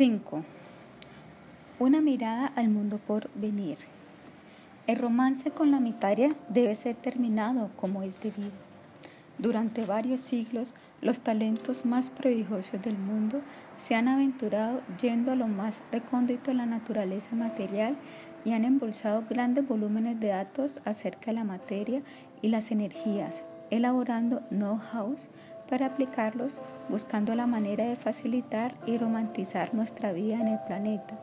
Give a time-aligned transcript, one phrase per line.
[0.00, 0.42] 5.
[1.78, 3.76] Una mirada al mundo por venir.
[4.86, 8.50] El romance con la mitaria debe ser terminado como es debido.
[9.36, 13.42] Durante varios siglos, los talentos más prodigiosos del mundo
[13.76, 17.94] se han aventurado yendo a lo más recóndito de la naturaleza material
[18.46, 22.00] y han embolsado grandes volúmenes de datos acerca de la materia
[22.40, 25.28] y las energías, elaborando know-hows
[25.70, 26.58] para aplicarlos
[26.88, 31.18] buscando la manera de facilitar y romantizar nuestra vida en el planeta.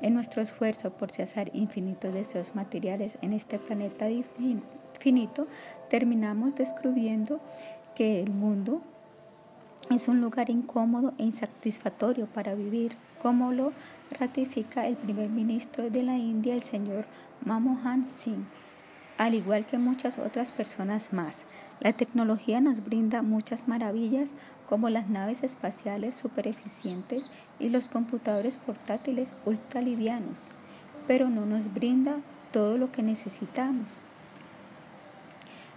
[0.00, 4.06] En nuestro esfuerzo por cesar infinitos deseos materiales en este planeta
[4.98, 5.46] finito,
[5.90, 7.38] terminamos descubriendo
[7.94, 8.80] que el mundo
[9.90, 13.72] es un lugar incómodo e insatisfactorio para vivir, como lo
[14.18, 17.04] ratifica el primer ministro de la India, el señor
[17.44, 18.46] Manmohan Singh
[19.18, 21.34] al igual que muchas otras personas más.
[21.82, 24.30] La tecnología nos brinda muchas maravillas
[24.68, 30.38] como las naves espaciales super eficientes y los computadores portátiles ultra livianos,
[31.08, 32.18] pero no nos brinda
[32.52, 33.88] todo lo que necesitamos.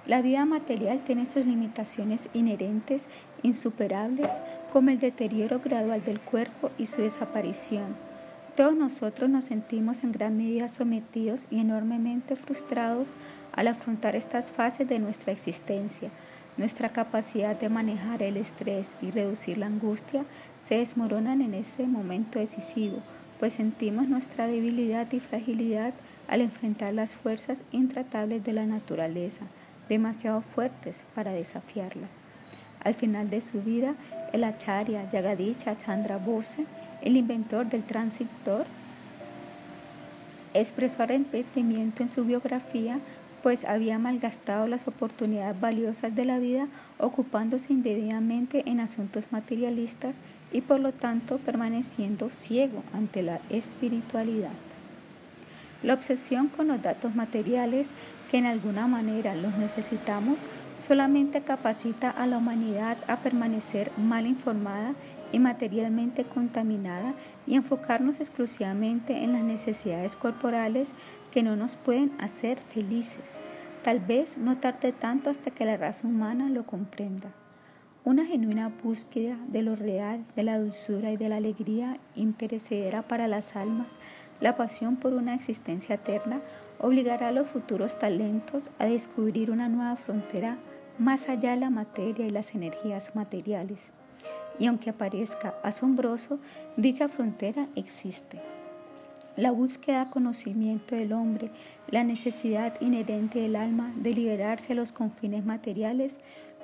[0.05, 3.05] La vida material tiene sus limitaciones inherentes,
[3.41, 4.29] insuperables,
[4.71, 8.04] como el deterioro gradual del cuerpo y su desaparición
[8.55, 13.09] todos nosotros nos sentimos en gran medida sometidos y enormemente frustrados
[13.51, 16.09] al afrontar estas fases de nuestra existencia.
[16.55, 20.23] Nuestra capacidad de manejar el estrés y reducir la angustia
[20.61, 22.99] se desmoronan en ese momento decisivo,
[23.39, 25.93] pues sentimos nuestra debilidad y fragilidad
[26.29, 29.41] al enfrentar las fuerzas intratables de la naturaleza,
[29.89, 32.09] demasiado fuertes para desafiarlas.
[32.85, 33.95] Al final de su vida,
[34.31, 36.65] el acharya Yagadicha Chandra Bose
[37.01, 38.65] el inventor del transistor
[40.53, 42.99] expresó arrepentimiento en su biografía,
[43.43, 50.15] pues había malgastado las oportunidades valiosas de la vida ocupándose indebidamente en asuntos materialistas
[50.51, 54.53] y por lo tanto permaneciendo ciego ante la espiritualidad.
[55.83, 57.89] La obsesión con los datos materiales,
[58.31, 60.39] que en alguna manera los necesitamos,
[60.79, 64.93] solamente capacita a la humanidad a permanecer mal informada
[65.35, 67.13] y materialmente contaminada
[67.45, 70.91] y enfocarnos exclusivamente en las necesidades corporales
[71.33, 73.25] que no nos pueden hacer felices.
[73.83, 77.33] Tal vez no tarde tanto hasta que la raza humana lo comprenda.
[78.05, 83.27] Una genuina búsqueda de lo real, de la dulzura y de la alegría imperecedera para
[83.27, 83.91] las almas,
[84.39, 86.39] la pasión por una existencia eterna,
[86.79, 90.59] obligará a los futuros talentos a descubrir una nueva frontera
[90.97, 93.91] más allá de la materia y las energías materiales
[94.59, 96.39] y aunque parezca asombroso,
[96.77, 98.39] dicha frontera existe.
[99.35, 101.51] La búsqueda de conocimiento del hombre,
[101.89, 106.19] la necesidad inherente del alma de liberarse de los confines materiales,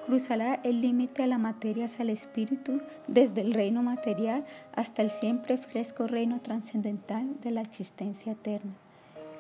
[0.05, 5.09] cruzará el límite de la materia hacia el espíritu, desde el reino material hasta el
[5.09, 8.71] siempre fresco reino trascendental de la existencia eterna.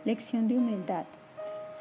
[0.05, 1.05] Lección de humildad.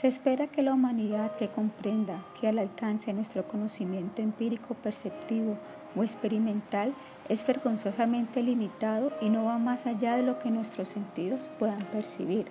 [0.00, 5.58] Se espera que la humanidad que comprenda que al alcance de nuestro conocimiento empírico perceptivo
[5.96, 6.94] o experimental
[7.28, 12.46] es vergonzosamente limitado y no va más allá de lo que nuestros sentidos puedan percibir.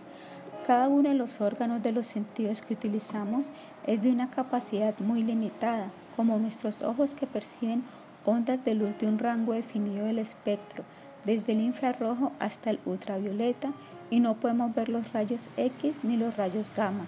[0.65, 3.47] Cada uno de los órganos de los sentidos que utilizamos
[3.85, 7.83] es de una capacidad muy limitada, como nuestros ojos que perciben
[8.25, 10.83] ondas de luz de un rango definido del espectro,
[11.25, 13.71] desde el infrarrojo hasta el ultravioleta,
[14.09, 17.05] y no podemos ver los rayos X ni los rayos gamma.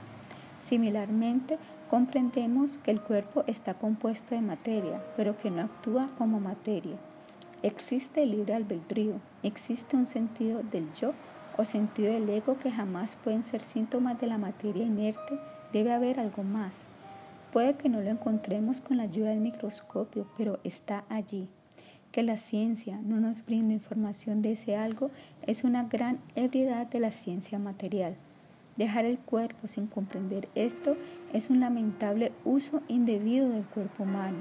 [0.62, 1.58] Similarmente,
[1.92, 6.96] comprendemos que el cuerpo está compuesto de materia, pero que no actúa como materia.
[7.64, 11.12] Existe el libre albedrío, existe un sentido del yo
[11.58, 15.38] o sentido del ego que jamás pueden ser síntomas de la materia inerte,
[15.74, 16.72] debe haber algo más.
[17.52, 21.50] Puede que no lo encontremos con la ayuda del microscopio, pero está allí.
[22.14, 25.12] Que la ciencia no nos brinde información de ese algo
[25.46, 28.16] es una gran ebriedad de la ciencia material.
[28.78, 30.96] Dejar el cuerpo sin comprender esto
[31.34, 34.38] es un lamentable uso indebido del cuerpo humano.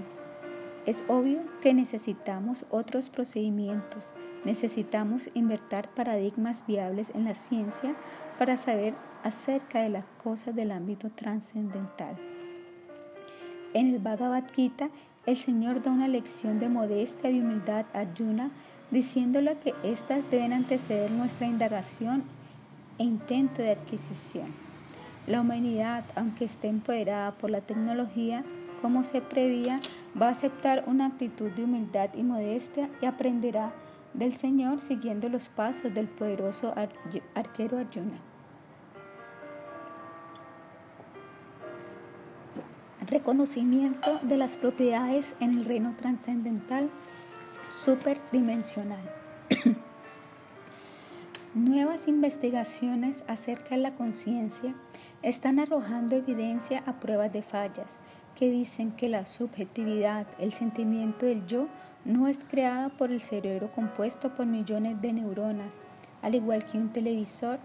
[0.87, 4.13] Es obvio que necesitamos otros procedimientos,
[4.45, 7.95] necesitamos invertir paradigmas viables en la ciencia
[8.39, 12.17] para saber acerca de las cosas del ámbito trascendental.
[13.75, 14.89] En el Bhagavad Gita,
[15.27, 18.51] el Señor da una lección de modestia y humildad a Arjuna,
[18.91, 22.25] diciéndole que éstas deben anteceder nuestra indagación
[22.99, 24.70] e intento de adquisición.
[25.31, 28.43] La humanidad, aunque esté empoderada por la tecnología,
[28.83, 29.79] como se prevía,
[30.21, 33.71] va a aceptar una actitud de humildad y modestia y aprenderá
[34.13, 36.75] del Señor siguiendo los pasos del poderoso
[37.37, 38.19] arquero Arjuna.
[43.07, 46.91] Reconocimiento de las propiedades en el reino trascendental
[47.69, 48.99] superdimensional.
[51.55, 54.75] Nuevas investigaciones acerca de la conciencia
[55.23, 57.97] están arrojando evidencia a pruebas de fallas
[58.35, 61.67] que dicen que la subjetividad, el sentimiento del yo,
[62.07, 65.75] no es creada por el cerebro compuesto por millones de neuronas.
[66.23, 67.59] Al igual que un televisor,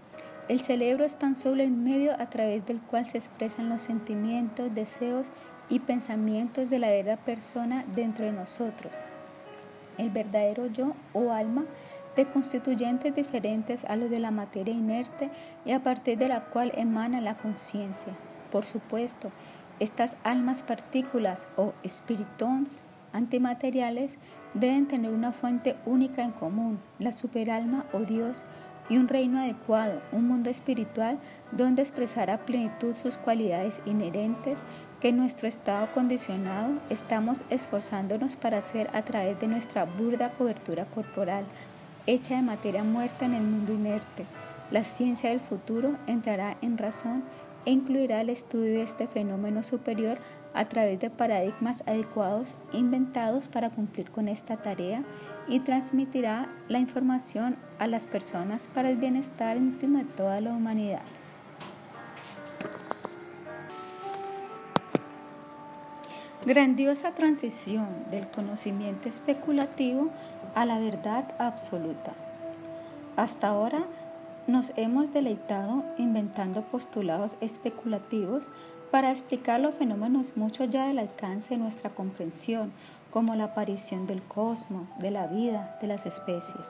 [0.48, 4.74] el cerebro es tan solo el medio a través del cual se expresan los sentimientos,
[4.74, 5.28] deseos
[5.70, 8.92] y pensamientos de la verdadera persona dentro de nosotros.
[9.96, 11.64] El verdadero yo o alma
[12.16, 15.30] de constituyentes diferentes a los de la materia inerte
[15.64, 18.14] y a partir de la cual emana la conciencia.
[18.50, 19.30] Por supuesto,
[19.78, 22.80] estas almas partículas o spiritons
[23.12, 24.16] antimateriales
[24.54, 28.42] deben tener una fuente única en común, la superalma o Dios,
[28.88, 31.18] y un reino adecuado, un mundo espiritual
[31.52, 34.60] donde expresar a plenitud sus cualidades inherentes
[35.00, 40.84] que en nuestro estado condicionado estamos esforzándonos para hacer a través de nuestra burda cobertura
[40.86, 41.44] corporal,
[42.06, 44.26] hecha de materia muerta en el mundo inerte.
[44.70, 47.24] La ciencia del futuro entrará en razón
[47.64, 50.18] e incluirá el estudio de este fenómeno superior
[50.54, 55.04] a través de paradigmas adecuados inventados para cumplir con esta tarea
[55.48, 61.02] y transmitirá la información a las personas para el bienestar íntimo de toda la humanidad.
[66.46, 70.10] Grandiosa transición del conocimiento especulativo
[70.56, 72.14] a la verdad absoluta.
[73.14, 73.84] Hasta ahora
[74.46, 78.48] nos hemos deleitado inventando postulados especulativos
[78.90, 82.72] para explicar los fenómenos mucho ya del alcance de nuestra comprensión,
[83.10, 86.68] como la aparición del cosmos, de la vida, de las especies.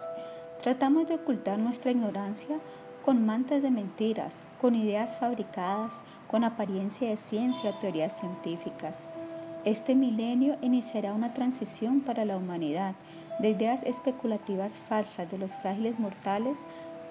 [0.61, 2.57] Tratamos de ocultar nuestra ignorancia
[3.05, 5.93] con mantas de mentiras, con ideas fabricadas,
[6.27, 8.97] con apariencia de ciencia o teorías científicas.
[9.65, 12.97] Este milenio iniciará una transición para la humanidad
[13.39, 16.57] de ideas especulativas falsas de los frágiles mortales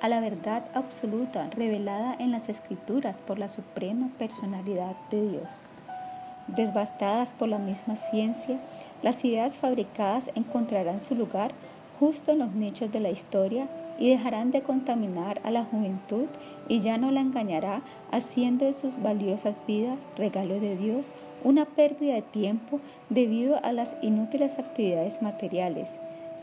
[0.02, 5.50] a la verdad absoluta revelada en las escrituras por la suprema personalidad de Dios.
[6.48, 8.60] Desbastadas por la misma ciencia,
[9.02, 11.52] las ideas fabricadas encontrarán su lugar
[12.00, 13.68] justo en los nichos de la historia
[13.98, 16.26] y dejarán de contaminar a la juventud
[16.68, 17.82] y ya no la engañará
[18.12, 21.08] haciendo de sus valiosas vidas, regalo de Dios,
[21.44, 22.80] una pérdida de tiempo
[23.10, 25.90] debido a las inútiles actividades materiales.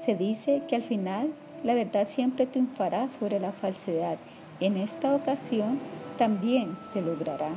[0.05, 1.33] Se dice que al final
[1.63, 4.17] la verdad siempre triunfará sobre la falsedad.
[4.59, 5.79] En esta ocasión
[6.19, 7.51] también se logrará.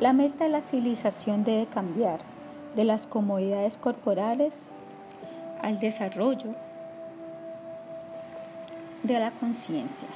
[0.00, 2.18] La meta de la civilización debe cambiar
[2.74, 4.54] de las comodidades corporales
[5.62, 6.56] al desarrollo
[9.04, 10.08] de la conciencia.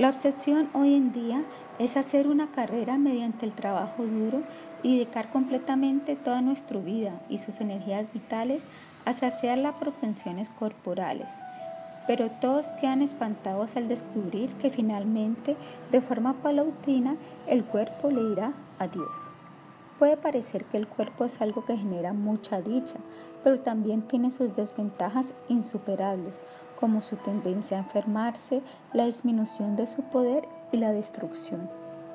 [0.00, 1.44] La obsesión hoy en día
[1.78, 4.42] es hacer una carrera mediante el trabajo duro
[4.82, 8.64] y dedicar completamente toda nuestra vida y sus energías vitales
[9.04, 11.30] a saciar las propensiones corporales.
[12.06, 15.56] Pero todos quedan espantados al descubrir que finalmente,
[15.90, 17.16] de forma palautina,
[17.46, 19.16] el cuerpo le dirá adiós.
[19.98, 22.96] Puede parecer que el cuerpo es algo que genera mucha dicha,
[23.44, 26.42] pero también tiene sus desventajas insuperables,
[26.78, 28.60] como su tendencia a enfermarse,
[28.92, 31.70] la disminución de su poder y la destrucción.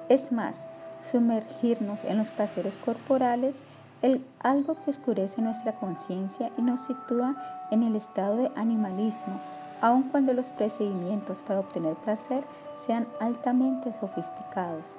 [0.09, 0.67] Es más,
[1.01, 3.55] sumergirnos en los placeres corporales
[4.01, 7.35] el, algo que oscurece nuestra conciencia y nos sitúa
[7.71, 9.39] en el estado de animalismo,
[9.81, 12.43] aun cuando los procedimientos para obtener placer
[12.85, 14.95] sean altamente sofisticados.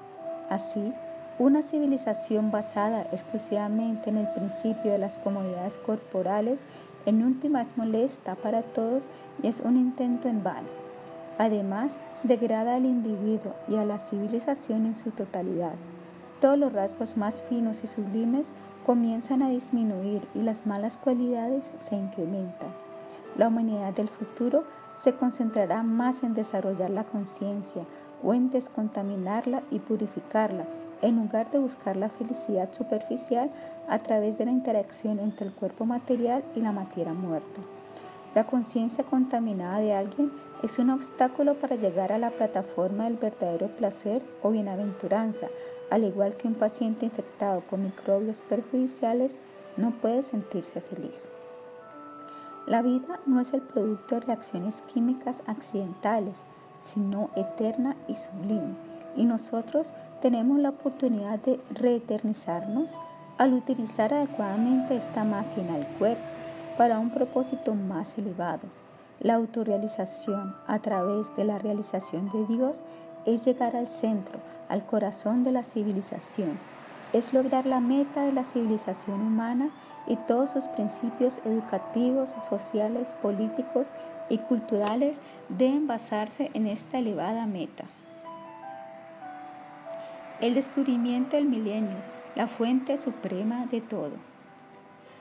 [0.48, 0.92] Así,
[1.38, 6.60] una civilización basada exclusivamente en el principio de las comodidades corporales
[7.06, 9.08] en última es molesta para todos
[9.42, 10.68] y es un intento en vano.
[11.38, 15.72] Además, degrada al individuo y a la civilización en su totalidad.
[16.40, 18.46] Todos los rasgos más finos y sublimes
[18.86, 22.70] comienzan a disminuir y las malas cualidades se incrementan.
[23.36, 27.84] La humanidad del futuro se concentrará más en desarrollar la conciencia
[28.22, 30.64] o en descontaminarla y purificarla,
[31.02, 33.50] en lugar de buscar la felicidad superficial
[33.88, 37.60] a través de la interacción entre el cuerpo material y la materia muerta.
[38.34, 40.30] La conciencia contaminada de alguien
[40.62, 45.48] es un obstáculo para llegar a la plataforma del verdadero placer o bienaventuranza,
[45.90, 49.40] al igual que un paciente infectado con microbios perjudiciales
[49.76, 51.28] no puede sentirse feliz.
[52.66, 56.38] La vida no es el producto de reacciones químicas accidentales,
[56.80, 58.76] sino eterna y sublime,
[59.16, 62.92] y nosotros tenemos la oportunidad de reeternizarnos
[63.38, 66.29] al utilizar adecuadamente esta máquina del cuerpo
[66.80, 68.66] para un propósito más elevado
[69.20, 72.80] la autorrealización a través de la realización de Dios
[73.26, 74.38] es llegar al centro,
[74.70, 76.58] al corazón de la civilización.
[77.12, 79.68] es lograr la meta de la civilización humana
[80.06, 83.92] y todos sus principios educativos, sociales, políticos
[84.30, 85.20] y culturales
[85.50, 87.84] deben basarse en esta elevada meta.
[90.40, 91.98] El descubrimiento del milenio,
[92.36, 94.30] la fuente suprema de todo.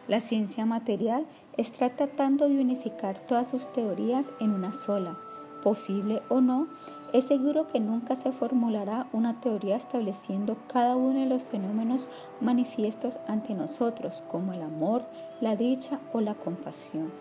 [0.10, 1.28] La ciencia material
[1.60, 5.18] está tratando de unificar todas sus teorías en una sola.
[5.62, 6.68] Posible o no,
[7.12, 12.08] es seguro que nunca se formulará una teoría estableciendo cada uno de los fenómenos
[12.40, 15.04] manifiestos ante nosotros, como el amor,
[15.42, 17.12] la dicha o la compasión.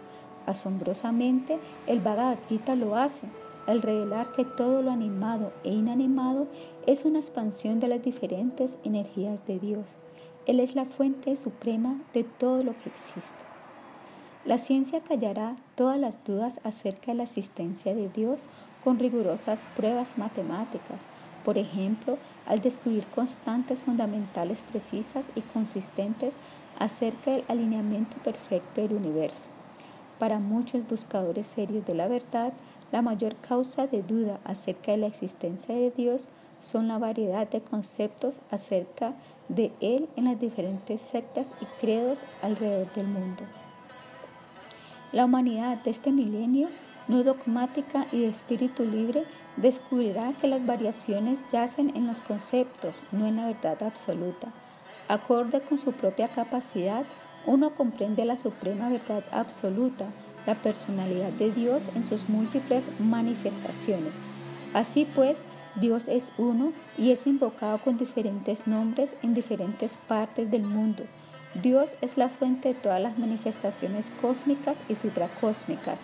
[0.47, 3.27] Asombrosamente, el Bhagavad Gita lo hace,
[3.67, 6.47] al revelar que todo lo animado e inanimado
[6.87, 9.97] es una expansión de las diferentes energías de Dios.
[10.47, 13.48] Él es la fuente suprema de todo lo que existe.
[14.49, 18.47] La ciencia callará todas las dudas acerca de la existencia de Dios
[18.83, 21.03] con rigurosas pruebas matemáticas,
[21.45, 26.35] por ejemplo, al descubrir constantes fundamentales precisas y consistentes
[26.79, 29.51] acerca del alineamiento perfecto del universo.
[30.19, 32.55] Para muchos buscadores serios de la verdad,
[32.91, 36.27] la mayor causa de duda acerca de la existencia de Dios
[36.63, 39.13] son la variedad de conceptos acerca
[39.51, 43.45] de Él en las diferentes sectas y credos alrededor del mundo.
[45.13, 46.69] La humanidad de este milenio
[47.09, 49.25] no dogmática y de espíritu libre,
[49.57, 54.53] descubrirá que las variaciones yacen en los conceptos, no en la verdad absoluta.
[55.09, 57.05] Acorde con su propia capacidad,
[57.47, 60.07] uno comprende la suprema verdad absoluta,
[60.47, 64.13] la personalidad de Dios en sus múltiples manifestaciones.
[64.75, 65.39] Así pues,
[65.81, 71.05] Dios es uno y es invocado con diferentes nombres en diferentes partes del mundo.
[71.55, 76.01] Dios es la fuente de todas las manifestaciones cósmicas y supracósmicas,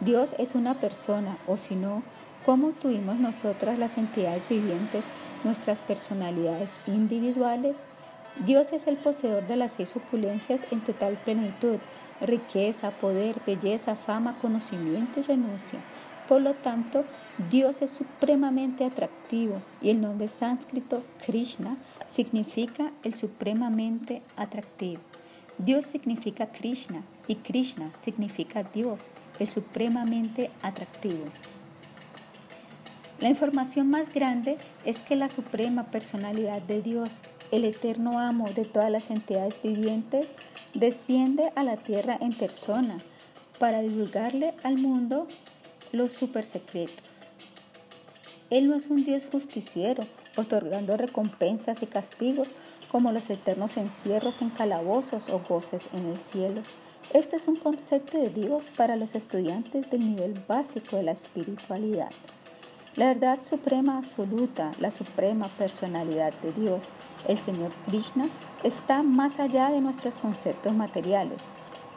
[0.00, 2.02] Dios es una persona, o si no,
[2.44, 5.04] ¿cómo tuvimos nosotras las entidades vivientes
[5.44, 7.76] nuestras personalidades individuales?
[8.44, 11.78] Dios es el poseedor de las seis opulencias en total plenitud,
[12.20, 15.78] riqueza, poder, belleza, fama, conocimiento y renuncia.
[16.28, 17.04] Por lo tanto,
[17.50, 21.76] Dios es supremamente atractivo y el nombre sánscrito Krishna
[22.14, 25.02] significa el supremamente atractivo.
[25.58, 29.00] Dios significa Krishna y Krishna significa Dios
[29.38, 31.24] el supremamente atractivo.
[33.20, 37.08] La información más grande es que la suprema personalidad de Dios,
[37.50, 40.28] el eterno amo de todas las entidades vivientes,
[40.74, 42.98] desciende a la tierra en persona
[43.58, 45.26] para divulgarle al mundo
[45.92, 47.28] los supersecretos.
[48.50, 50.04] Él no es un Dios justiciero,
[50.36, 52.48] otorgando recompensas y castigos
[52.90, 56.62] como los eternos encierros en calabozos o goces en el cielo.
[57.12, 62.10] Este es un concepto de Dios para los estudiantes del nivel básico de la espiritualidad.
[62.96, 66.84] La verdad suprema absoluta, la suprema personalidad de Dios,
[67.26, 68.28] el Señor Krishna,
[68.62, 71.40] está más allá de nuestros conceptos materiales.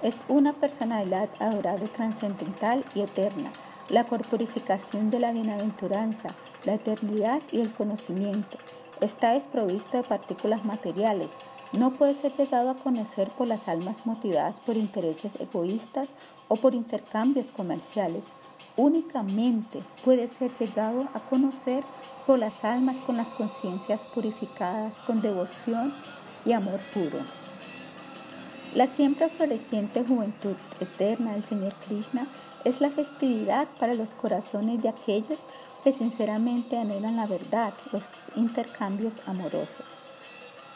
[0.02, 3.52] Es una personalidad adorable, trascendental y eterna,
[3.90, 6.30] la corporificación de la bienaventuranza,
[6.66, 8.58] la eternidad y el conocimiento.
[9.02, 11.32] Está desprovisto de partículas materiales,
[11.74, 16.08] no puede ser llegado a conocer por las almas motivadas por intereses egoístas
[16.48, 18.24] o por intercambios comerciales.
[18.78, 21.84] Únicamente puede ser llegado a conocer
[22.26, 25.94] por las almas con las conciencias purificadas, con devoción
[26.46, 27.20] y amor puro.
[28.74, 32.28] La siempre floreciente juventud eterna del Señor Krishna
[32.64, 35.40] es la festividad para los corazones de aquellos
[35.88, 39.86] que sinceramente anhelan la verdad, los intercambios amorosos.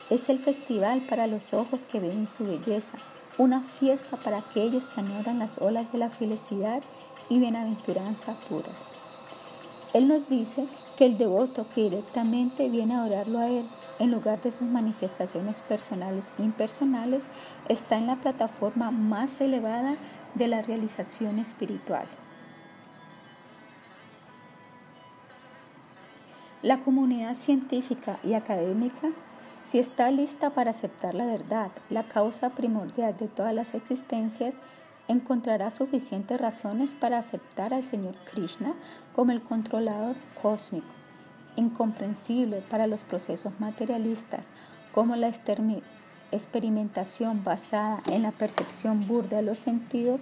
[0.09, 2.97] Es el festival para los ojos que ven su belleza,
[3.37, 6.81] una fiesta para aquellos que añoran las olas de la felicidad
[7.27, 8.71] y bienaventuranza puras.
[9.93, 10.65] Él nos dice
[10.97, 13.65] que el devoto que directamente viene a adorarlo a Él
[13.99, 17.23] en lugar de sus manifestaciones personales e impersonales
[17.67, 19.97] está en la plataforma más elevada
[20.35, 22.07] de la realización espiritual.
[26.61, 29.09] La comunidad científica y académica
[29.63, 34.55] si está lista para aceptar la verdad, la causa primordial de todas las existencias,
[35.07, 38.73] encontrará suficientes razones para aceptar al Señor Krishna
[39.15, 40.87] como el controlador cósmico,
[41.55, 44.47] incomprensible para los procesos materialistas,
[44.91, 45.31] como la
[46.31, 50.21] experimentación basada en la percepción burda de los sentidos,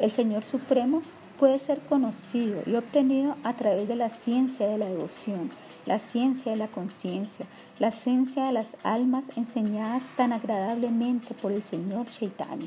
[0.00, 1.02] el Señor Supremo
[1.38, 5.50] puede ser conocido y obtenido a través de la ciencia de la devoción,
[5.86, 7.46] la ciencia de la conciencia,
[7.78, 12.66] la ciencia de las almas enseñadas tan agradablemente por el Señor Chaitanya.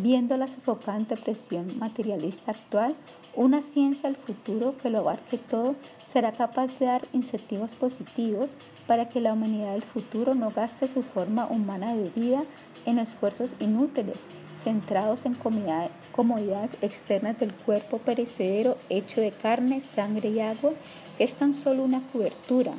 [0.00, 2.94] viendo la sofocante presión materialista actual,
[3.34, 5.74] una ciencia del futuro que lo abarque todo
[6.12, 8.50] será capaz de dar incentivos positivos
[8.86, 12.44] para que la humanidad del futuro no gaste su forma humana de vida
[12.86, 14.18] en esfuerzos inútiles,
[14.62, 20.72] centrados en comodidades externas del cuerpo perecedero hecho de carne, sangre y agua,
[21.18, 22.72] es tan solo una cobertura,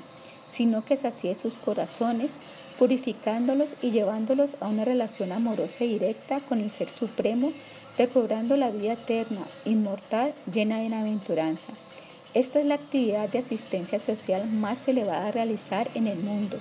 [0.51, 2.31] sino que sacie sus corazones
[2.77, 7.51] purificándolos y llevándolos a una relación amorosa y directa con el Ser Supremo,
[7.97, 11.73] recobrando la vida eterna, inmortal, llena de bienaventuranza.
[12.33, 16.57] Esta es la actividad de asistencia social más elevada a realizar en el mundo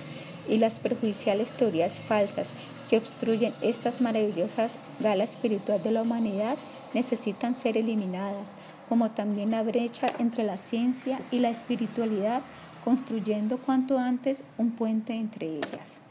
[0.49, 2.47] y las perjudiciales teorías falsas
[2.89, 6.57] que obstruyen estas maravillosas galas espiritual de la humanidad
[6.93, 8.47] necesitan ser eliminadas,
[8.87, 12.41] como también la brecha entre la ciencia y la espiritualidad,
[12.83, 16.01] construyendo cuanto antes un puente entre ellas.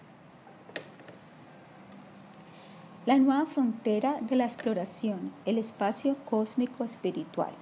[3.06, 7.52] La nueva frontera de la exploración, el espacio cósmico espiritual.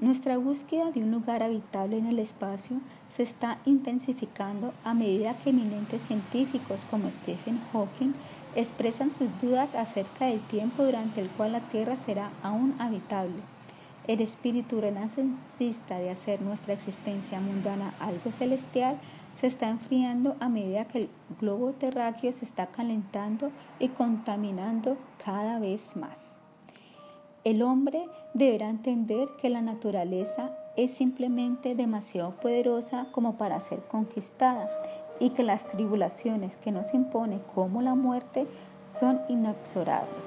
[0.00, 5.50] Nuestra búsqueda de un lugar habitable en el espacio se está intensificando a medida que
[5.50, 8.12] eminentes científicos como Stephen Hawking
[8.56, 13.42] expresan sus dudas acerca del tiempo durante el cual la Tierra será aún habitable.
[14.06, 18.98] El espíritu renacentista de hacer nuestra existencia mundana algo celestial
[19.38, 21.08] se está enfriando a medida que el
[21.40, 26.16] globo terráqueo se está calentando y contaminando cada vez más.
[27.44, 34.68] El hombre deberá entender que la naturaleza es simplemente demasiado poderosa como para ser conquistada
[35.20, 38.46] y que las tribulaciones que nos impone como la muerte
[38.98, 40.24] son inexorables.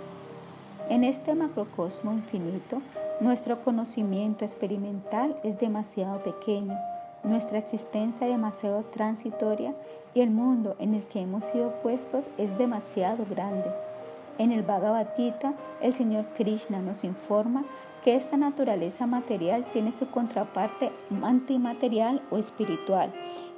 [0.90, 2.82] En este macrocosmo infinito,
[3.22, 6.78] nuestro conocimiento experimental es demasiado pequeño
[7.24, 9.74] nuestra existencia demasiado transitoria
[10.14, 13.70] y el mundo en el que hemos sido puestos es demasiado grande.
[14.38, 17.66] En el Bhagavad Gita, el Señor Krishna nos informa
[18.04, 20.92] que esta naturaleza material tiene su contraparte
[21.22, 23.12] antimaterial o espiritual,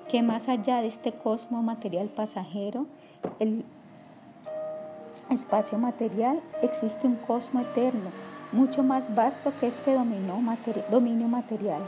[0.10, 2.86] que más allá de este cosmo material pasajero,
[3.40, 3.64] el
[5.30, 8.12] espacio material, existe un cosmo eterno,
[8.52, 11.82] mucho más vasto que este dominio material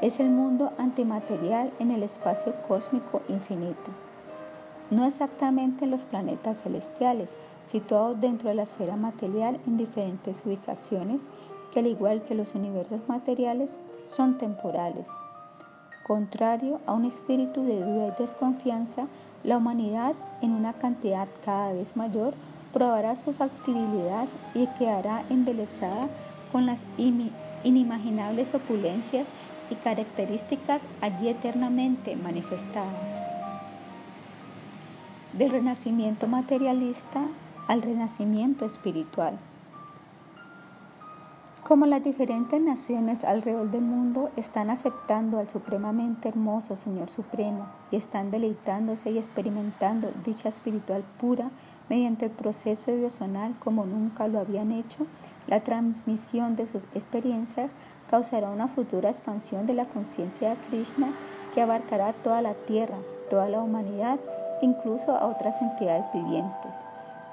[0.00, 3.90] es el mundo antimaterial en el espacio cósmico infinito.
[4.90, 7.28] No exactamente los planetas celestiales,
[7.66, 11.22] situados dentro de la esfera material en diferentes ubicaciones,
[11.72, 13.70] que al igual que los universos materiales,
[14.06, 15.06] son temporales.
[16.10, 19.06] Contrario a un espíritu de duda y desconfianza,
[19.44, 22.34] la humanidad, en una cantidad cada vez mayor,
[22.72, 26.08] probará su factibilidad y quedará embelesada
[26.50, 26.80] con las
[27.62, 29.28] inimaginables opulencias
[29.70, 33.12] y características allí eternamente manifestadas.
[35.32, 37.22] Del renacimiento materialista
[37.68, 39.38] al renacimiento espiritual.
[41.70, 47.96] Como las diferentes naciones alrededor del mundo están aceptando al supremamente hermoso Señor Supremo y
[47.96, 51.52] están deleitándose y experimentando dicha espiritual pura
[51.88, 55.06] mediante el proceso devocional como nunca lo habían hecho,
[55.46, 57.70] la transmisión de sus experiencias
[58.10, 61.12] causará una futura expansión de la conciencia de Krishna
[61.54, 62.98] que abarcará toda la tierra,
[63.30, 64.18] toda la humanidad,
[64.60, 66.72] incluso a otras entidades vivientes.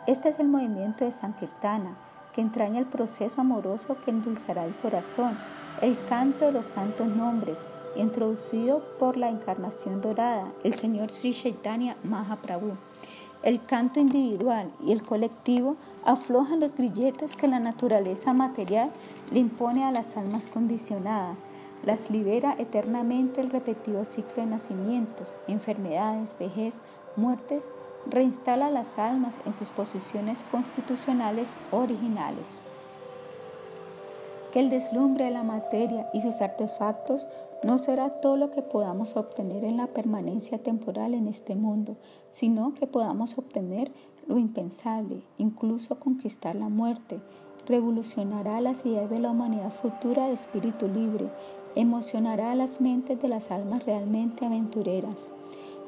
[0.06, 1.97] Este es el movimiento de Sankirtana,
[2.38, 5.36] que entraña el proceso amoroso que endulzará el corazón,
[5.82, 11.97] el canto de los santos nombres, introducido por la encarnación dorada, el Señor Sri Chaitanya
[12.04, 12.73] Mahaprabhu.
[13.41, 18.91] El canto individual y el colectivo aflojan los grilletes que la naturaleza material
[19.32, 21.39] le impone a las almas condicionadas,
[21.84, 26.76] las libera eternamente el repetido ciclo de nacimientos, enfermedades, vejez,
[27.15, 27.67] muertes,
[28.10, 32.62] reinstala las almas en sus posiciones constitucionales originales
[34.52, 37.28] que el deslumbre de la materia y sus artefactos
[37.63, 41.98] no será todo lo que podamos obtener en la permanencia temporal en este mundo,
[42.32, 43.91] sino que podamos obtener
[44.28, 47.20] lo impensable, incluso conquistar la muerte.
[47.65, 51.30] Revolucionará las ideas de la humanidad futura de espíritu libre,
[51.76, 55.28] emocionará las mentes de las almas realmente aventureras.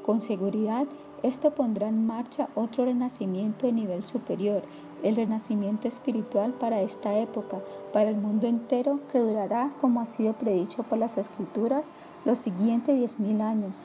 [0.06, 0.86] Con seguridad,
[1.24, 4.64] esto pondrá en marcha otro renacimiento de nivel superior,
[5.04, 7.60] el renacimiento espiritual para esta época,
[7.94, 11.86] para el mundo entero, que durará, como ha sido predicho por las escrituras,
[12.26, 13.78] los siguientes diez mil años.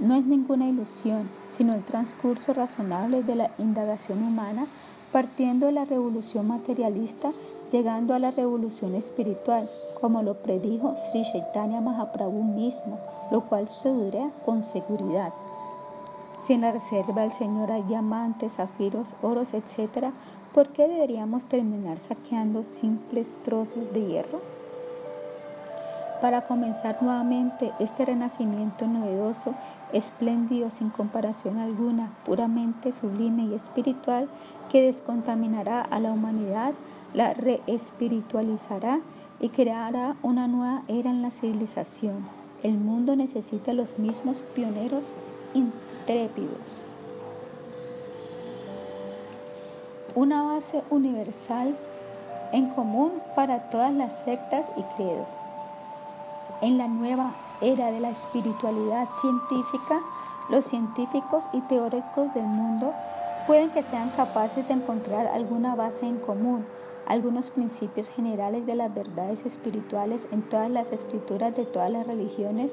[0.00, 4.66] No es ninguna ilusión, sino el transcurso razonable de la indagación humana,
[5.10, 7.32] partiendo de la revolución materialista,
[7.72, 9.68] llegando a la revolución espiritual,
[10.00, 12.98] como lo predijo Sri Chaitanya Mahaprabhu mismo,
[13.32, 15.32] lo cual se durará con seguridad.
[16.40, 20.12] Si en la reserva del Señor hay diamantes, zafiros, oros, etc.,
[20.54, 24.40] ¿por qué deberíamos terminar saqueando simples trozos de hierro?
[26.20, 29.54] Para comenzar nuevamente este renacimiento novedoso,
[29.92, 34.28] espléndido sin comparación alguna, puramente sublime y espiritual,
[34.68, 36.72] que descontaminará a la humanidad,
[37.14, 39.00] la reespiritualizará
[39.40, 42.26] y creará una nueva era en la civilización.
[42.62, 45.12] El mundo necesita los mismos pioneros
[50.14, 51.76] Una base universal
[52.52, 55.28] en común para todas las sectas y credos.
[56.62, 60.00] En la nueva era de la espiritualidad científica,
[60.48, 62.94] los científicos y teóricos del mundo
[63.46, 66.64] pueden que sean capaces de encontrar alguna base en común
[67.08, 72.70] algunos principios generales de las verdades espirituales en todas las escrituras de todas las religiones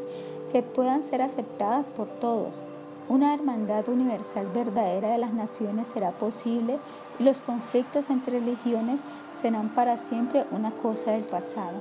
[0.52, 2.62] que puedan ser aceptadas por todos.
[3.08, 6.80] Una hermandad universal verdadera de las naciones será posible
[7.20, 9.00] y los conflictos entre religiones
[9.40, 11.78] serán para siempre una cosa del pasado.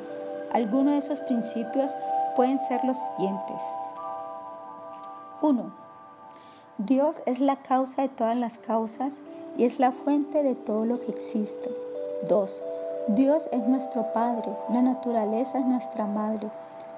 [0.52, 1.92] Algunos de esos principios
[2.36, 3.62] pueden ser los siguientes.
[5.40, 5.72] 1.
[6.78, 9.14] Dios es la causa de todas las causas
[9.56, 11.70] y es la fuente de todo lo que existe.
[12.28, 12.62] 2.
[13.08, 16.48] Dios es nuestro Padre, la naturaleza es nuestra Madre,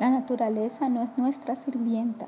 [0.01, 2.27] la naturaleza no es nuestra sirvienta.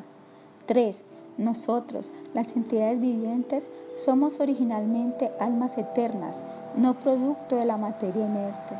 [0.67, 1.03] 3.
[1.39, 6.43] Nosotros, las entidades vivientes, somos originalmente almas eternas,
[6.77, 8.75] no producto de la materia inerte.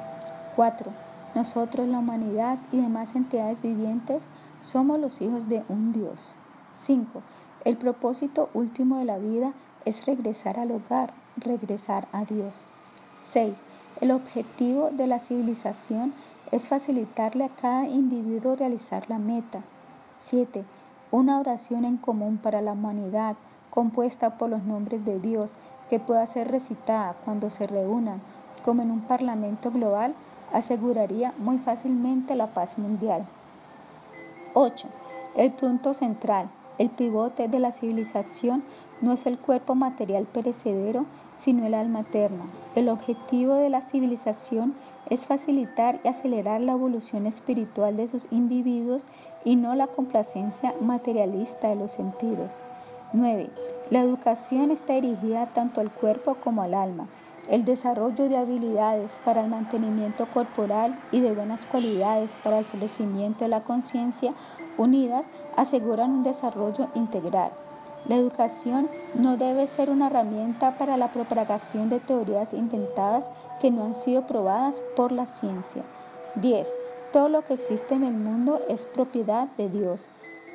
[0.57, 0.91] 4.
[1.37, 4.25] Nosotros, la humanidad y demás entidades vivientes,
[4.61, 6.35] somos los hijos de un Dios.
[6.75, 7.23] 5.
[7.65, 9.53] El propósito último de la vida
[9.85, 12.65] es regresar al hogar, regresar a Dios.
[13.23, 13.57] 6.
[14.01, 16.13] El objetivo de la civilización
[16.51, 19.63] es facilitarle a cada individuo realizar la meta.
[20.19, 20.65] 7.
[21.11, 23.37] Una oración en común para la humanidad,
[23.71, 25.57] compuesta por los nombres de Dios,
[25.89, 28.21] que pueda ser recitada cuando se reúnan,
[28.63, 30.15] como en un parlamento global,
[30.53, 33.25] aseguraría muy fácilmente la paz mundial.
[34.53, 34.89] 8.
[35.37, 38.63] El punto central, el pivote de la civilización
[39.01, 41.07] no es el cuerpo material perecedero,
[41.39, 42.47] sino el alma eterna.
[42.75, 44.75] El objetivo de la civilización
[45.09, 49.05] es facilitar y acelerar la evolución espiritual de sus individuos
[49.45, 52.53] y no la complacencia materialista de los sentidos.
[53.13, 53.49] 9.
[53.91, 57.09] La educación está dirigida tanto al cuerpo como al alma.
[57.49, 63.45] El desarrollo de habilidades para el mantenimiento corporal y de buenas cualidades para el florecimiento
[63.45, 64.35] de la conciencia
[64.77, 65.25] unidas
[65.57, 67.51] aseguran un desarrollo integral.
[68.07, 73.25] La educación no debe ser una herramienta para la propagación de teorías inventadas
[73.61, 75.83] que no han sido probadas por la ciencia.
[76.37, 76.67] 10.
[77.13, 80.03] Todo lo que existe en el mundo es propiedad de Dios.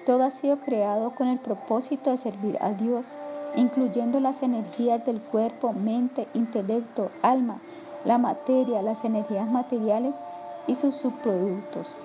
[0.05, 3.05] Todo ha sido creado con el propósito de servir a Dios,
[3.55, 7.59] incluyendo las energías del cuerpo, mente, intelecto, alma,
[8.05, 10.15] la materia, las energías materiales
[10.67, 11.95] y sus subproductos.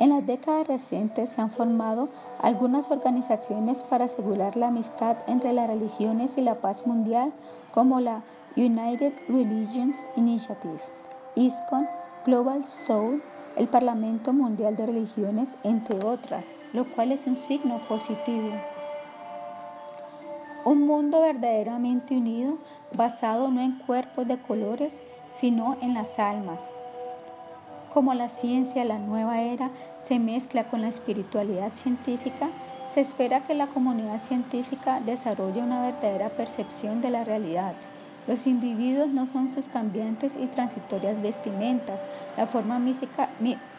[0.00, 2.08] En las décadas recientes se han formado
[2.40, 7.34] algunas organizaciones para asegurar la amistad entre las religiones y la paz mundial,
[7.74, 8.22] como la
[8.56, 10.80] United Religions Initiative,
[11.36, 11.86] ISCON,
[12.24, 13.22] Global Soul,
[13.56, 18.52] el Parlamento Mundial de Religiones, entre otras, lo cual es un signo positivo.
[20.64, 22.56] Un mundo verdaderamente unido,
[22.94, 25.02] basado no en cuerpos de colores,
[25.34, 26.60] sino en las almas,
[27.92, 29.70] como la ciencia, la nueva era,
[30.02, 32.48] se mezcla con la espiritualidad científica,
[32.92, 37.74] se espera que la comunidad científica desarrolle una verdadera percepción de la realidad.
[38.26, 42.00] Los individuos no son sus cambiantes y transitorias vestimentas,
[42.36, 42.78] la forma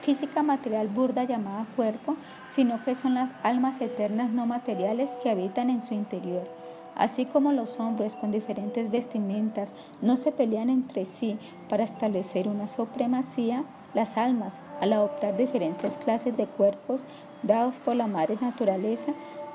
[0.02, 2.15] física, material burda llamada cuerpo,
[2.50, 6.47] sino que son las almas eternas no materiales que habitan en su interior.
[6.95, 9.71] Así como los hombres con diferentes vestimentas
[10.02, 11.38] no se pelean entre sí
[11.69, 17.04] para establecer una supremacía, las almas, al adoptar diferentes clases de cuerpos
[17.43, 19.13] dados por la madre naturaleza,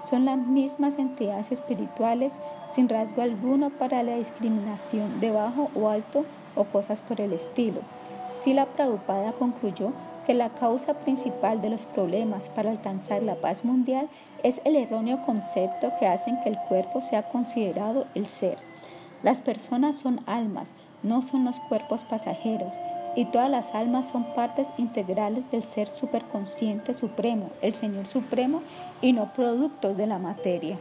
[0.08, 2.32] son las mismas entidades espirituales
[2.70, 7.80] sin rasgo alguno para la discriminación de bajo o alto o cosas por el estilo.
[8.42, 9.92] Sila Prabhupada concluyó
[10.26, 14.08] que la causa principal de los problemas para alcanzar la paz mundial
[14.42, 18.58] es el erróneo concepto que hacen que el cuerpo sea considerado el ser.
[19.22, 20.70] Las personas son almas,
[21.02, 22.72] no son los cuerpos pasajeros
[23.16, 28.62] y todas las almas son partes integrales del ser superconsciente supremo, el Señor Supremo,
[29.00, 30.78] y no productos de la materia.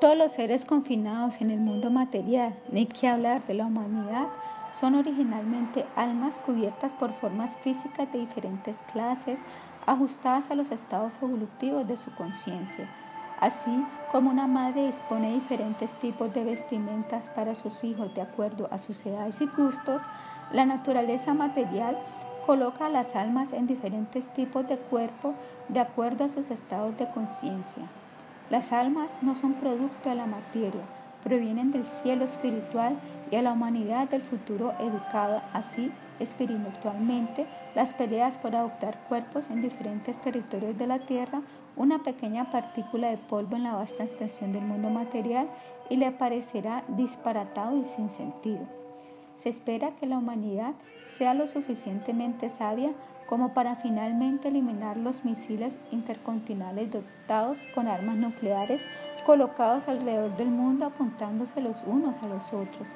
[0.00, 4.28] Todos los seres confinados en el mundo material, ni que hablar de la humanidad,
[4.72, 9.40] son originalmente almas cubiertas por formas físicas de diferentes clases,
[9.84, 12.88] ajustadas a los estados evolutivos de su conciencia.
[13.40, 18.78] Así como una madre dispone diferentes tipos de vestimentas para sus hijos de acuerdo a
[18.78, 20.00] sus edades y gustos,
[20.52, 21.96] la naturaleza material
[22.46, 25.34] coloca a las almas en diferentes tipos de cuerpo
[25.68, 27.84] de acuerdo a sus estados de conciencia.
[28.50, 30.82] Las almas no son producto de la materia,
[31.24, 32.96] provienen del cielo espiritual
[33.30, 39.62] y a la humanidad del futuro educada así espiritualmente las peleas por adoptar cuerpos en
[39.62, 41.40] diferentes territorios de la tierra
[41.76, 45.48] una pequeña partícula de polvo en la vasta extensión del mundo material
[45.88, 48.81] y le parecerá disparatado y sin sentido.
[49.42, 50.74] Se espera que la humanidad
[51.18, 52.92] sea lo suficientemente sabia
[53.28, 58.82] como para finalmente eliminar los misiles intercontinentales dotados con armas nucleares
[59.24, 62.86] colocados alrededor del mundo apuntándose los unos a los otros.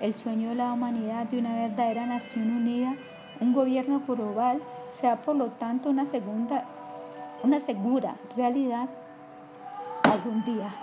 [0.00, 2.96] El sueño de la humanidad de una verdadera nación unida,
[3.40, 4.60] un gobierno global,
[5.00, 6.64] sea por lo tanto una segunda
[7.42, 8.88] una segura realidad
[10.02, 10.74] algún día.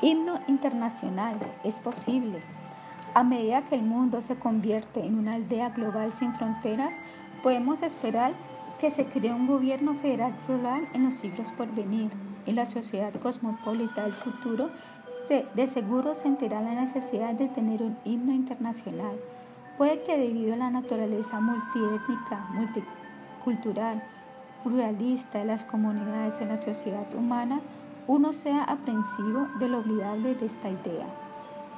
[0.00, 2.42] Himno internacional es posible.
[3.14, 6.94] A medida que el mundo se convierte en una aldea global sin fronteras,
[7.42, 8.32] podemos esperar
[8.80, 12.10] que se cree un gobierno federal plural en los siglos por venir.
[12.46, 14.70] En la sociedad cosmopolita del futuro,
[15.54, 19.16] de seguro sentirá la necesidad de tener un himno internacional.
[19.78, 24.02] Puede que debido a la naturaleza multiétnica, multicultural,
[24.62, 27.60] pluralista de las comunidades en la sociedad humana,
[28.06, 31.06] uno sea aprensivo de lo olvidable de esta idea.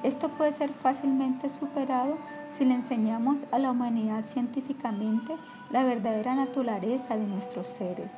[0.04, 2.18] Esto puede ser fácilmente superado
[2.52, 5.34] si le enseñamos a la humanidad científicamente
[5.70, 8.10] la verdadera naturaleza de nuestros seres.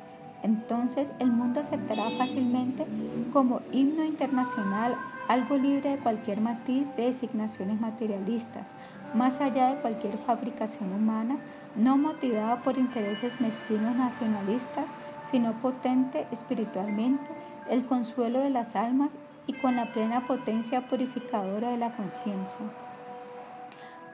[0.43, 2.85] Entonces el mundo aceptará fácilmente
[3.31, 4.95] como himno internacional
[5.29, 8.67] algo libre de cualquier matiz de designaciones materialistas,
[9.13, 11.37] más allá de cualquier fabricación humana,
[11.77, 14.85] no motivada por intereses mezquinos nacionalistas,
[15.31, 17.29] sino potente espiritualmente,
[17.69, 19.11] el consuelo de las almas
[19.47, 22.67] y con la plena potencia purificadora de la conciencia.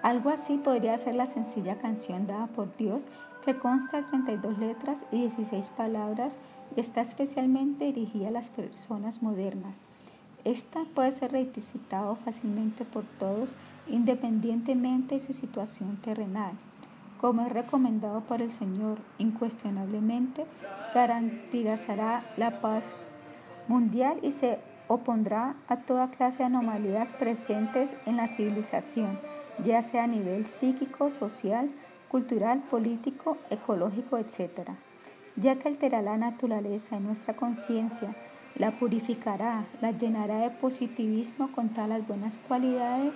[0.04, 3.08] Algo así podría ser la sencilla canción dada por Dios
[3.44, 6.34] que consta de 32 letras y 16 palabras
[6.76, 9.76] y está especialmente dirigida a las personas modernas.
[10.44, 13.56] Esta puede ser recitado fácilmente por todos
[13.88, 16.54] independientemente de su situación terrenal.
[17.20, 20.46] Como es recomendado por el Señor, incuestionablemente
[20.94, 22.94] garantizará la paz
[23.70, 24.60] mundial y se
[24.94, 29.20] opondrá a toda clase de anomalías presentes en la civilización,
[29.64, 31.70] ya sea a nivel psíquico, social,
[32.10, 34.72] cultural, político, ecológico, etc.,
[35.36, 38.16] ya que altera la naturaleza de nuestra conciencia,
[38.56, 43.16] la purificará, la llenará de positivismo con todas las buenas cualidades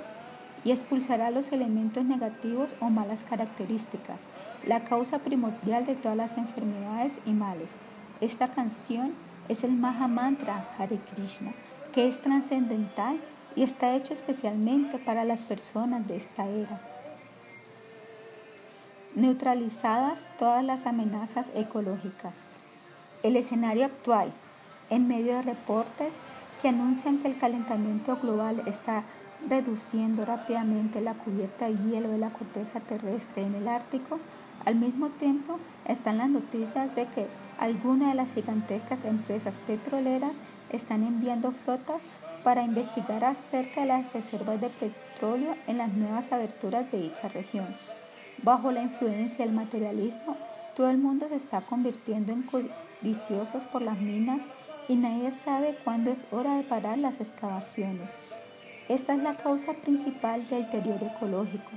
[0.63, 4.19] y expulsará los elementos negativos o malas características,
[4.65, 7.69] la causa primordial de todas las enfermedades y males.
[8.19, 9.13] Esta canción
[9.47, 11.53] es el Maha Mantra Hare Krishna,
[11.97, 13.19] que es trascendental
[13.55, 16.79] y está hecho especialmente para las personas de esta era.
[19.15, 22.35] Neutralizadas todas las amenazas ecológicas.
[23.23, 24.31] El escenario actual,
[24.91, 26.13] en medio de reportes
[26.61, 29.01] que anuncian que el calentamiento global está
[29.49, 34.19] reduciendo rápidamente la cubierta de hielo de la corteza terrestre en el Ártico,
[34.65, 37.25] al mismo tiempo están las noticias de que
[37.57, 40.35] algunas de las gigantescas empresas petroleras
[40.69, 42.01] están enviando flotas
[42.43, 47.67] para investigar acerca de las reservas de petróleo en las nuevas aberturas de dicha región.
[48.43, 50.37] Bajo la influencia del materialismo,
[50.75, 54.41] todo el mundo se está convirtiendo en codiciosos por las minas
[54.87, 58.09] y nadie sabe cuándo es hora de parar las excavaciones.
[58.87, 61.71] Esta es la causa principal del deterioro ecológico.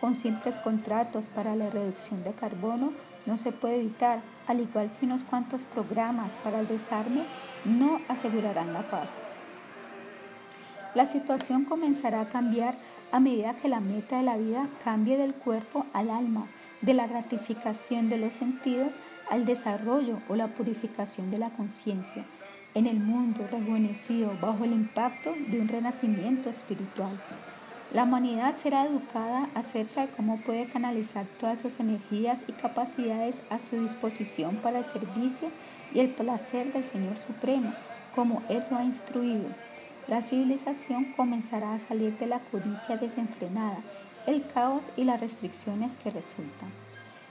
[0.00, 2.92] Con simples contratos para la reducción de carbono
[3.26, 7.24] no se puede evitar, al igual que unos cuantos programas para el desarme
[7.64, 9.10] no asegurarán la paz.
[10.94, 12.78] La situación comenzará a cambiar
[13.12, 16.46] a medida que la meta de la vida cambie del cuerpo al alma,
[16.80, 18.94] de la gratificación de los sentidos
[19.28, 22.24] al desarrollo o la purificación de la conciencia
[22.76, 27.10] en el mundo rejuvenecido bajo el impacto de un renacimiento espiritual.
[27.92, 33.60] La humanidad será educada acerca de cómo puede canalizar todas sus energías y capacidades a
[33.60, 35.50] su disposición para el servicio
[35.94, 37.72] y el placer del Señor Supremo,
[38.14, 39.48] como Él lo ha instruido.
[40.08, 43.78] La civilización comenzará a salir de la codicia desenfrenada,
[44.26, 46.70] el caos y las restricciones que resultan.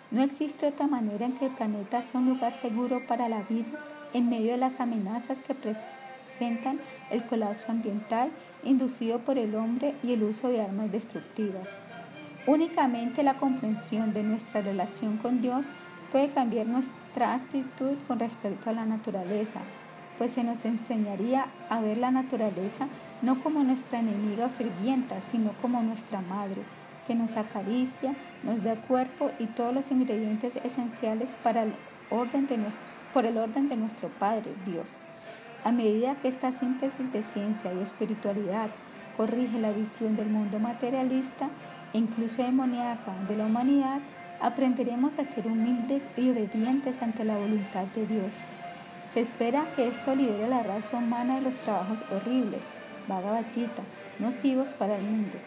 [0.10, 3.80] No existe otra manera en que el planeta sea un lugar seguro para la vida
[4.14, 6.80] en medio de las amenazas que presentan
[7.12, 8.32] el colapso ambiental
[8.66, 11.70] inducido por el hombre y el uso de armas destructivas.
[12.48, 15.66] Únicamente la comprensión de nuestra relación con Dios
[16.12, 19.62] puede cambiar nuestra actitud con respecto a la naturaleza.
[20.18, 22.88] pues se nos enseñaría a ver la naturaleza
[23.22, 26.62] no como nuestra enemiga o sirvienta, sino como nuestra madre,
[27.06, 31.66] que nos acaricia, nos da cuerpo y todos los ingredientes esenciales para
[33.14, 34.88] por el orden de nuestro Padre, Dios.
[35.66, 38.70] A medida que esta síntesis de ciencia y espiritualidad
[39.18, 41.50] corrige la visión del mundo materialista
[41.92, 44.00] e incluso demoníaca de la humanidad,
[44.40, 48.32] aprenderemos a ser humildes y obedientes ante la voluntad de Dios.
[49.12, 52.62] Se espera que esto libere a la raza humana de los trabajos horribles,
[53.56, 53.82] Gita,
[54.20, 55.38] nocivos para el mundo.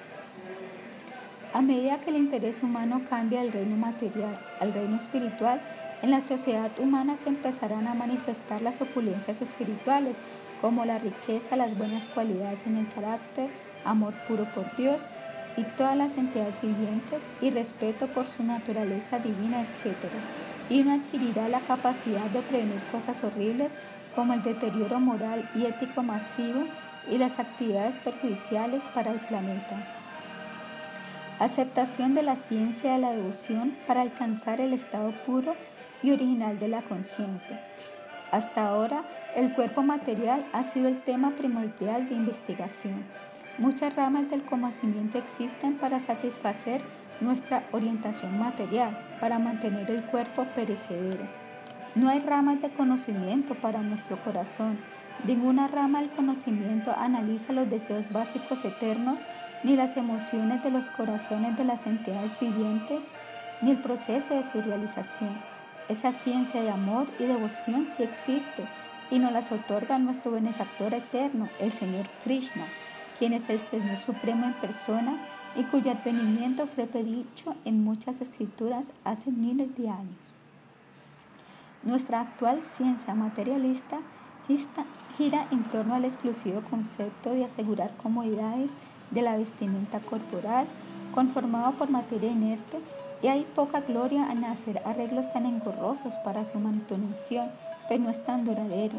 [1.55, 5.61] A medida que el interés humano cambia del reino material al reino espiritual,
[6.03, 10.17] en la sociedad humana se empezarán a manifestar las opulencias espirituales,
[10.61, 13.49] como la riqueza, las buenas cualidades en el carácter,
[13.85, 15.03] amor puro por Dios
[15.57, 19.97] y todas las entidades vivientes y respeto por su naturaleza divina, etc.
[20.71, 23.73] Y uno adquirirá la capacidad de prevenir cosas horribles
[24.15, 26.63] como el deterioro moral y ético masivo
[27.11, 29.77] y las actividades perjudiciales para el planeta.
[31.41, 35.55] Aceptación de la ciencia de la devoción para alcanzar el estado puro
[36.03, 37.61] y original de la conciencia.
[38.31, 43.05] Hasta ahora, el cuerpo material ha sido el tema primordial de investigación.
[43.57, 46.83] Muchas ramas del conocimiento existen para satisfacer
[47.21, 51.25] nuestra orientación material, para mantener el cuerpo perecedero.
[51.95, 54.79] No hay ramas de conocimiento para nuestro corazón.
[55.25, 59.19] Ninguna rama del conocimiento analiza los deseos básicos eternos,
[59.65, 63.01] ni las emociones de los corazones de las entidades vivientes,
[63.63, 65.58] ni el proceso de su realización.
[65.89, 68.65] Esa ciencia de amor y devoción sí existe
[69.11, 72.65] y nos las otorga nuestro benefactor eterno, el Señor Krishna,
[73.19, 75.17] quien es el Señor Supremo en persona
[75.57, 80.35] y cuyo advenimiento fue predicho en muchas escrituras hace miles de años.
[81.83, 84.01] Nuestra actual ciencia materialista
[85.17, 88.71] gira en torno al exclusivo concepto de asegurar comodidades
[89.11, 90.67] de la vestimenta corporal
[91.15, 92.79] conformado por materia inerte
[93.23, 97.51] y hay poca gloria en hacer arreglos tan engorrosos para su manutención,
[97.89, 98.97] pero no es tan duradero.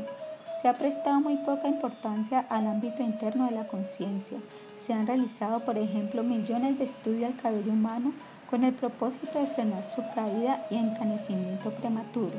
[0.62, 4.40] Se ha prestado muy poca importancia al ámbito interno de la conciencia.
[4.86, 8.12] Se han realizado, por ejemplo, millones de estudios al cabello humano
[8.50, 12.36] con el propósito de frenar su caída y encanecimiento prematuro.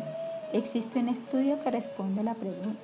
[0.52, 2.76] Existe un estudio que responde a la pregunta,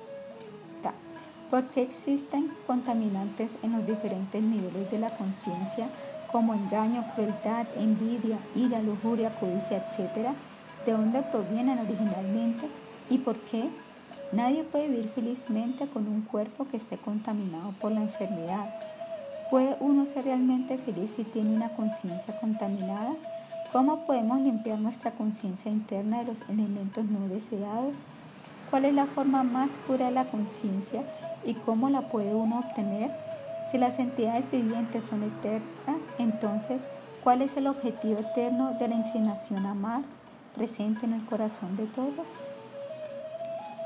[1.51, 5.87] ¿por qué existen contaminantes en los diferentes niveles de la conciencia?
[6.31, 10.29] Como engaño, crueldad, envidia, ira, lujuria, codicia, etc.,
[10.85, 12.67] de dónde provienen originalmente
[13.09, 13.69] y por qué.
[14.31, 18.73] Nadie puede vivir felizmente con un cuerpo que esté contaminado por la enfermedad.
[19.49, 23.13] ¿Puede uno ser realmente feliz si tiene una conciencia contaminada?
[23.71, 27.95] ¿Cómo podemos limpiar nuestra conciencia interna de los elementos no deseados?
[28.69, 31.03] ¿Cuál es la forma más pura de la conciencia
[31.45, 33.11] y cómo la puede uno obtener?
[33.71, 36.81] Si las entidades vivientes son eternas, entonces,
[37.23, 40.03] ¿cuál es el objetivo eterno de la inclinación a amar
[40.55, 42.27] presente en el corazón de todos?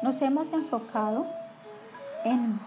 [0.04, 1.26] Nos hemos enfocado
[2.26, 2.60] en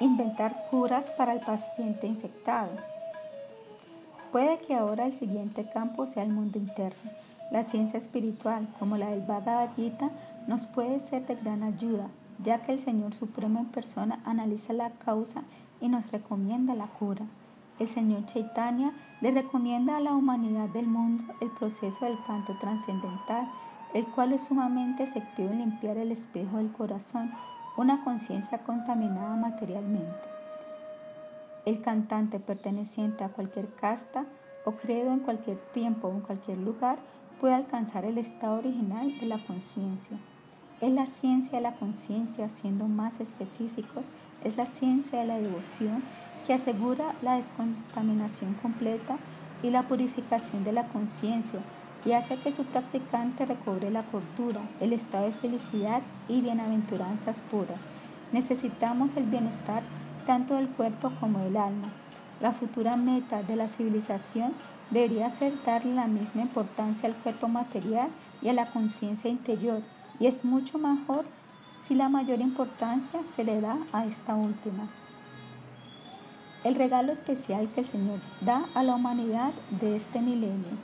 [0.00, 2.70] inventar curas para el paciente infectado.
[4.32, 7.10] Puede que ahora el siguiente campo sea el mundo interno.
[7.52, 10.10] La ciencia espiritual, como la del Bhagavad Gita,
[10.48, 12.08] nos puede ser de gran ayuda,
[12.42, 15.44] ya que el Señor Supremo en persona analiza la causa
[15.80, 17.26] y nos recomienda la cura.
[17.78, 23.48] El Señor Chaitanya le recomienda a la humanidad del mundo el proceso del canto trascendental,
[23.94, 27.30] el cual es sumamente efectivo en limpiar el espejo del corazón,
[27.76, 30.28] una conciencia contaminada materialmente.
[31.64, 34.24] El cantante perteneciente a cualquier casta
[34.64, 36.98] o credo en cualquier tiempo o en cualquier lugar
[37.40, 40.16] puede alcanzar el estado original de la conciencia.
[40.80, 44.04] Es la ciencia de la conciencia, siendo más específicos,
[44.44, 46.02] es la ciencia de la devoción
[46.46, 49.18] que asegura la descontaminación completa
[49.62, 51.60] y la purificación de la conciencia
[52.04, 57.78] y hace que su practicante recobre la cordura, el estado de felicidad y bienaventuranzas puras.
[58.32, 59.82] Necesitamos el bienestar
[60.26, 61.88] tanto del cuerpo como del alma.
[62.40, 64.52] La futura meta de la civilización
[64.90, 68.08] debería ser darle la misma importancia al cuerpo material
[68.40, 69.82] y a la conciencia interior,
[70.20, 71.24] y es mucho mejor
[71.88, 74.88] si la mayor importancia se le da a esta última.
[76.62, 80.76] El regalo especial que el Señor da a la humanidad de este milenio.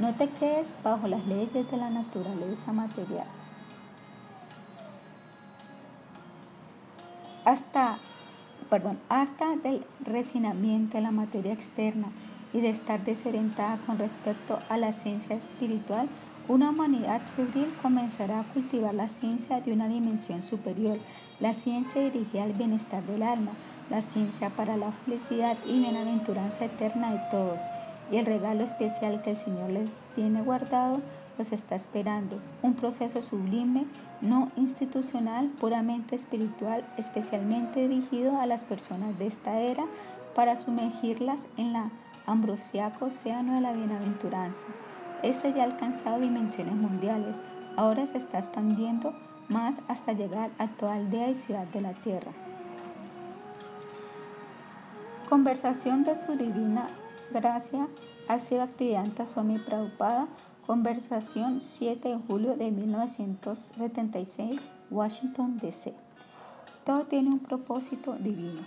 [0.00, 3.28] No te quedes bajo las leyes de la naturaleza material.
[7.44, 7.98] Hasta,
[8.68, 12.08] perdón, harta del refinamiento de la materia externa
[12.52, 16.08] y de estar desorientada con respecto a la ciencia espiritual,
[16.46, 20.98] Una humanidad febril comenzará a cultivar la ciencia de una dimensión superior,
[21.40, 23.52] la ciencia dirigida al bienestar del alma,
[23.88, 27.60] la ciencia para la felicidad y bienaventuranza eterna de todos.
[28.10, 31.00] Y el regalo especial que el Señor les tiene guardado
[31.38, 32.38] los está esperando.
[32.62, 33.86] Un proceso sublime,
[34.20, 39.86] no institucional, puramente espiritual, especialmente dirigido a las personas de esta era
[40.34, 41.90] para sumergirlas en la
[42.26, 44.66] ambrosiaco océano de la bienaventuranza.
[45.24, 47.40] Este ya ha alcanzado dimensiones mundiales,
[47.76, 49.14] ahora se está expandiendo
[49.48, 52.30] más hasta llegar a toda aldea y ciudad de la tierra.
[55.30, 56.90] Conversación de su divina
[57.32, 57.88] gracia,
[58.28, 60.28] Bhaktivedanta Swami Prabhupada,
[60.66, 64.60] conversación 7 de julio de 1976,
[64.90, 65.94] Washington, D.C.
[66.84, 68.60] Todo tiene un propósito divino.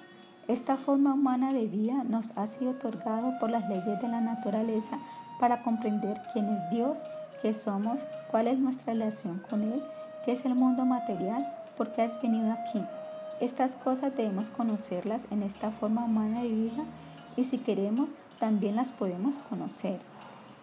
[0.47, 4.97] Esta forma humana de vida nos ha sido otorgado por las leyes de la naturaleza
[5.39, 6.99] para comprender quién es Dios,
[7.41, 7.99] qué somos,
[8.31, 9.83] cuál es nuestra relación con Él,
[10.25, 12.81] qué es el mundo material, por qué has venido aquí.
[13.39, 16.83] Estas cosas debemos conocerlas en esta forma humana de vida
[17.35, 19.99] y si queremos también las podemos conocer.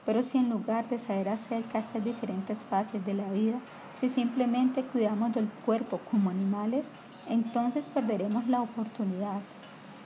[0.05, 3.59] Pero si en lugar de saber acerca de estas diferentes fases de la vida,
[4.01, 6.87] si simplemente cuidamos del cuerpo como animales,
[7.29, 9.41] entonces perderemos la oportunidad.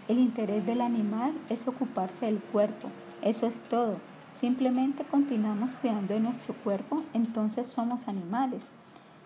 [0.07, 2.89] El interés del animal es ocuparse del cuerpo,
[3.23, 3.97] eso es todo.
[4.41, 8.69] Simplemente continuamos cuidando de nuestro cuerpo, entonces somos animales.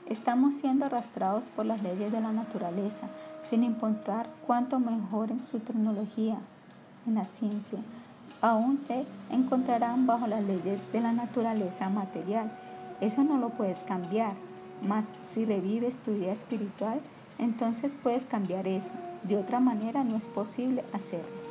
[0.09, 3.09] Estamos siendo arrastrados por las leyes de la naturaleza,
[3.49, 6.39] sin importar cuánto mejoren su tecnología
[7.07, 7.79] en la ciencia.
[8.41, 12.51] Aún se encontrarán bajo las leyes de la naturaleza material.
[13.03, 14.33] Eso no lo puedes cambiar.
[14.81, 17.01] Mas si revives tu vida espiritual,
[17.39, 18.95] entonces puedes cambiar eso.
[19.25, 21.42] De otra manera no es posible hacerlo.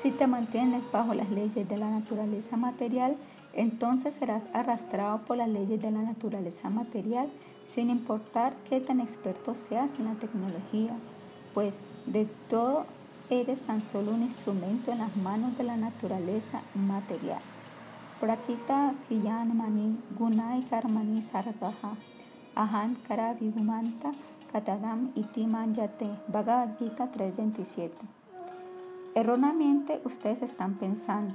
[0.00, 3.18] Si te mantienes bajo las leyes de la naturaleza material,
[3.52, 7.28] entonces serás arrastrado por las leyes de la naturaleza material,
[7.68, 10.96] sin importar qué tan experto seas en la tecnología,
[11.52, 11.74] pues
[12.06, 12.86] de todo
[13.28, 17.42] eres tan solo un instrumento en las manos de la naturaleza material.
[18.20, 18.94] Prakita
[20.18, 21.94] Gunai Karmani Sarvaha
[22.54, 23.36] Ahan Kara
[24.50, 28.19] Katadam Iti Yate Bhagavad Gita 327
[29.14, 31.34] Erróneamente ustedes están pensando,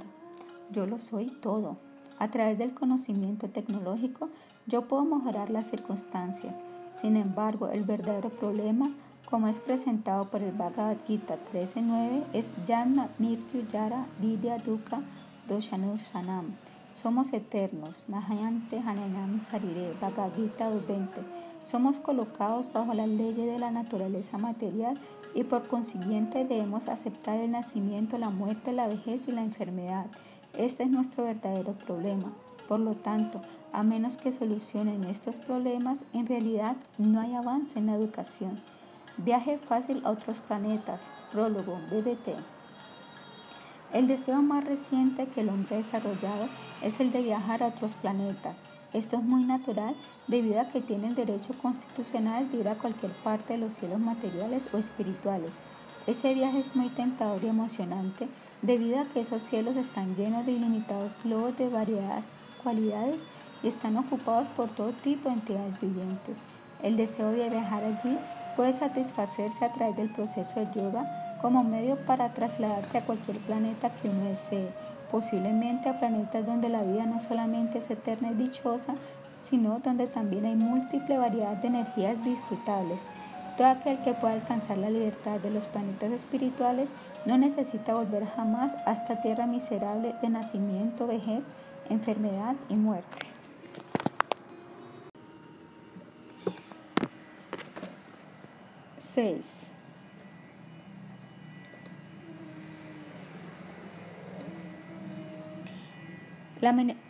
[0.70, 1.76] yo lo soy todo.
[2.18, 4.30] A través del conocimiento tecnológico
[4.66, 6.56] yo puedo mejorar las circunstancias.
[6.98, 8.90] Sin embargo, el verdadero problema,
[9.28, 15.02] como es presentado por el Bhagavad Gita 13.9, es Janma Mirtyu Yara Vidya Dukkha
[15.46, 16.56] Doshanur Sanam.
[16.94, 18.06] Somos eternos.
[18.08, 21.08] Nahayante Hanayam Sarire Bhagavad Gita 2.20.
[21.64, 24.98] Somos colocados bajo las leyes de la naturaleza material
[25.36, 30.06] y por consiguiente debemos aceptar el nacimiento, la muerte, la vejez y la enfermedad.
[30.54, 32.32] Este es nuestro verdadero problema.
[32.66, 37.86] Por lo tanto, a menos que solucionen estos problemas, en realidad no hay avance en
[37.86, 38.62] la educación.
[39.18, 41.02] Viaje fácil a otros planetas.
[41.30, 42.30] Prólogo, BBT.
[43.92, 46.48] El deseo más reciente que el hombre ha desarrollado
[46.82, 48.56] es el de viajar a otros planetas.
[48.94, 49.94] Esto es muy natural
[50.28, 54.00] debido a que tiene el derecho constitucional de ir a cualquier parte de los cielos
[54.00, 55.52] materiales o espirituales.
[56.06, 58.28] Ese viaje es muy tentador y emocionante
[58.62, 62.24] debido a que esos cielos están llenos de ilimitados globos de variadas
[62.62, 63.20] cualidades
[63.62, 66.38] y están ocupados por todo tipo de entidades vivientes.
[66.82, 68.18] El deseo de viajar allí
[68.56, 73.90] puede satisfacerse a través del proceso de yoga como medio para trasladarse a cualquier planeta
[73.96, 74.68] que uno desee
[75.10, 78.94] posiblemente a planetas donde la vida no solamente es eterna y dichosa,
[79.48, 83.00] sino donde también hay múltiple variedad de energías disfrutables.
[83.56, 86.90] Todo aquel que pueda alcanzar la libertad de los planetas espirituales
[87.24, 91.44] no necesita volver jamás a esta tierra miserable de nacimiento, vejez,
[91.88, 93.26] enfermedad y muerte.
[98.98, 99.66] 6.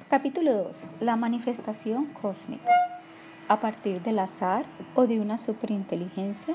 [0.08, 0.86] Capítulo 2.
[1.00, 2.70] La manifestación cósmica.
[3.48, 6.54] A partir del azar o de una superinteligencia.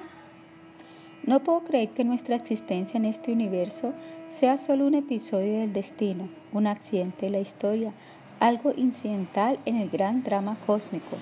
[1.23, 3.93] No puedo creer que nuestra existencia en este universo
[4.29, 7.91] sea solo un episodio del destino, un accidente de la historia,
[8.39, 11.17] algo incidental en el gran drama cósmico.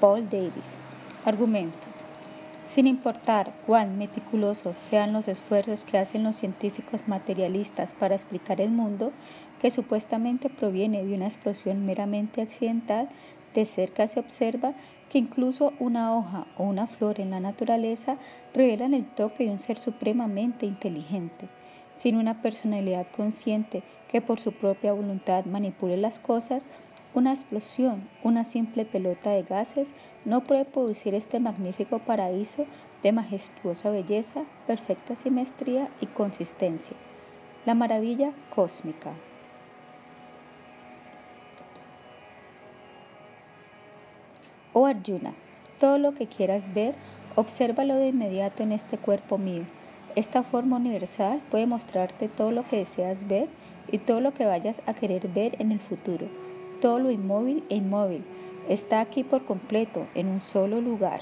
[0.00, 0.78] Paul Davis.
[1.26, 1.91] Argumento.
[2.72, 8.70] Sin importar cuán meticulosos sean los esfuerzos que hacen los científicos materialistas para explicar el
[8.70, 9.12] mundo,
[9.60, 13.10] que supuestamente proviene de una explosión meramente accidental,
[13.52, 14.72] de cerca se observa
[15.10, 18.16] que incluso una hoja o una flor en la naturaleza
[18.54, 21.48] revelan el toque de un ser supremamente inteligente.
[21.98, 26.64] Sin una personalidad consciente que por su propia voluntad manipule las cosas,
[27.14, 29.92] Una explosión, una simple pelota de gases,
[30.24, 32.64] no puede producir este magnífico paraíso
[33.02, 36.96] de majestuosa belleza, perfecta simetría y consistencia.
[37.66, 39.12] La maravilla cósmica.
[44.72, 45.34] Oh Arjuna,
[45.78, 46.94] todo lo que quieras ver,
[47.36, 49.64] obsérvalo de inmediato en este cuerpo mío.
[50.16, 53.48] Esta forma universal puede mostrarte todo lo que deseas ver
[53.90, 56.51] y todo lo que vayas a querer ver en el futuro.
[56.82, 58.24] Todo lo inmóvil e inmóvil
[58.68, 61.20] está aquí por completo en un solo lugar.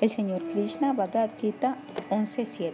[0.00, 1.78] El Señor Krishna Bhagavad Gita
[2.10, 2.72] 11.7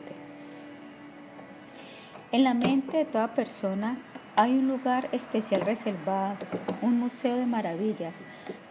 [2.31, 3.97] En la mente de toda persona
[4.37, 6.37] hay un lugar especial reservado,
[6.83, 8.13] un museo de maravillas.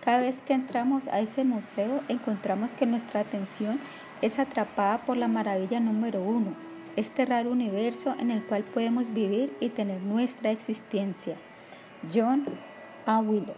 [0.06, 3.80] Cada vez que entramos a ese museo encontramos que nuestra atención
[4.22, 6.54] es atrapada por la maravilla número uno,
[6.96, 11.36] este raro universo en el cual podemos vivir y tener nuestra existencia.
[12.14, 12.46] John
[13.06, 13.20] A.
[13.20, 13.56] Wheeler.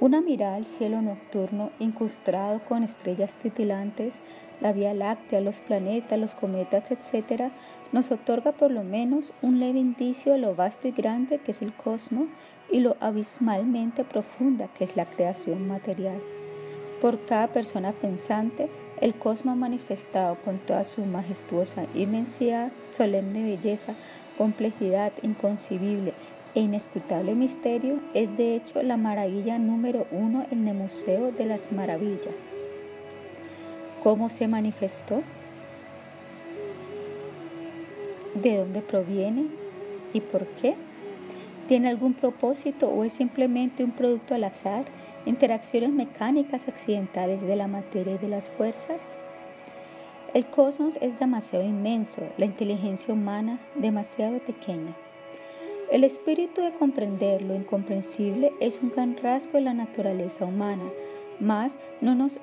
[0.00, 4.14] Una mirada al cielo nocturno incrustado con estrellas titilantes,
[4.60, 7.50] la Vía Láctea, los planetas, los cometas, etc.,
[7.90, 11.62] nos otorga por lo menos un leve indicio de lo vasto y grande que es
[11.62, 12.26] el cosmos
[12.70, 16.20] y lo abismalmente profunda que es la creación material.
[17.00, 18.68] Por cada persona pensante,
[19.00, 23.94] el cosmos manifestado con toda su majestuosa inmensidad, solemne belleza,
[24.36, 26.12] complejidad inconcebible
[26.58, 31.70] e inescrutable misterio es de hecho la maravilla número uno en el Museo de las
[31.70, 32.34] Maravillas.
[34.02, 35.22] ¿Cómo se manifestó?
[38.34, 39.46] ¿De dónde proviene?
[40.12, 40.74] ¿Y por qué?
[41.68, 44.84] ¿Tiene algún propósito o es simplemente un producto al azar?
[45.26, 49.00] ¿Interacciones mecánicas accidentales de la materia y de las fuerzas?
[50.34, 54.96] El cosmos es demasiado inmenso, la inteligencia humana demasiado pequeña.
[55.90, 60.82] El espíritu de comprender lo incomprensible es un gran rasgo de la naturaleza humana,
[61.40, 61.72] mas
[62.02, 62.40] no nos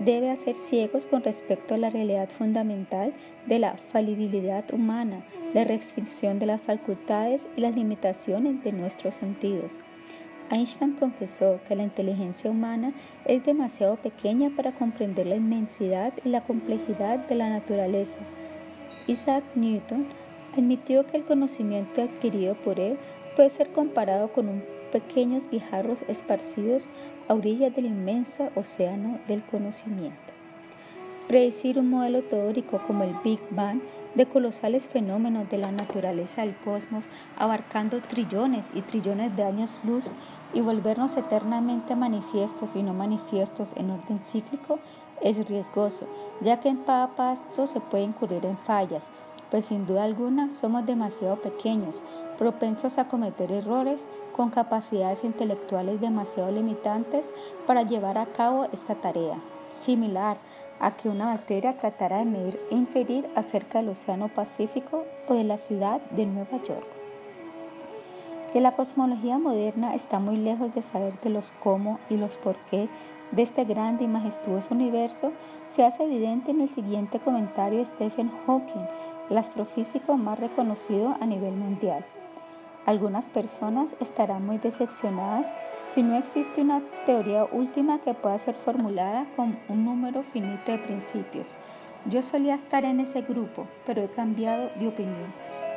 [0.00, 3.12] debe hacer ciegos con respecto a la realidad fundamental
[3.46, 5.22] de la falibilidad humana,
[5.54, 9.74] la restricción de las facultades y las limitaciones de nuestros sentidos.
[10.50, 12.92] Einstein confesó que la inteligencia humana
[13.24, 18.18] es demasiado pequeña para comprender la inmensidad y la complejidad de la naturaleza.
[19.06, 20.08] Isaac Newton
[20.58, 22.98] admitió que el conocimiento adquirido por él
[23.36, 26.84] puede ser comparado con un pequeños guijarros esparcidos
[27.28, 30.18] a orillas del inmenso océano del conocimiento.
[31.28, 33.80] Predecir un modelo teórico como el Big Bang
[34.14, 37.04] de colosales fenómenos de la naturaleza del cosmos,
[37.38, 40.10] abarcando trillones y trillones de años luz,
[40.52, 44.80] y volvernos eternamente manifiestos y no manifiestos en orden cíclico,
[45.22, 46.06] es riesgoso,
[46.40, 49.08] ya que en cada paso se puede incurrir en fallas,
[49.50, 52.02] pues sin duda alguna somos demasiado pequeños,
[52.38, 57.26] propensos a cometer errores, con capacidades intelectuales demasiado limitantes
[57.66, 59.36] para llevar a cabo esta tarea,
[59.74, 60.38] similar
[60.78, 65.44] a que una bacteria tratara de medir e inferir acerca del Océano Pacífico o de
[65.44, 66.86] la ciudad de Nueva York.
[68.52, 72.56] Que la cosmología moderna está muy lejos de saber de los cómo y los por
[72.70, 72.88] qué
[73.32, 75.32] de este grande y majestuoso universo
[75.70, 78.86] se hace evidente en el siguiente comentario de Stephen Hawking,
[79.30, 82.04] el astrofísico más reconocido a nivel mundial.
[82.86, 85.46] Algunas personas estarán muy decepcionadas
[85.94, 90.78] si no existe una teoría última que pueda ser formulada con un número finito de
[90.78, 91.46] principios.
[92.06, 95.32] Yo solía estar en ese grupo, pero he cambiado de opinión.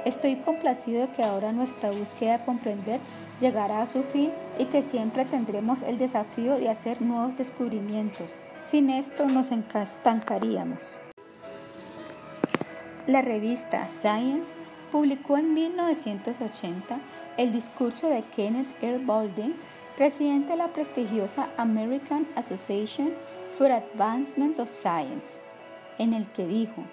[0.06, 3.00] Estoy complacido de que ahora nuestra búsqueda de comprender
[3.40, 8.36] llegará a su fin y que siempre tendremos el desafío de hacer nuevos descubrimientos.
[8.70, 11.00] Sin esto nos estancaríamos.
[13.06, 14.48] La revista Science
[14.90, 17.00] publicó en 1980
[17.36, 18.98] el discurso de Kenneth R.
[19.00, 19.56] Baldwin,
[19.98, 23.12] presidente de la prestigiosa American Association
[23.58, 25.42] for Advancements of Science,
[25.98, 26.86] en el que dijo,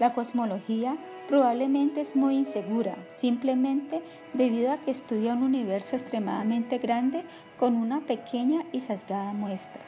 [0.00, 0.96] la cosmología
[1.28, 4.02] probablemente es muy insegura, simplemente
[4.32, 7.22] debido a que estudia un universo extremadamente grande
[7.60, 9.80] con una pequeña y sesgada muestra.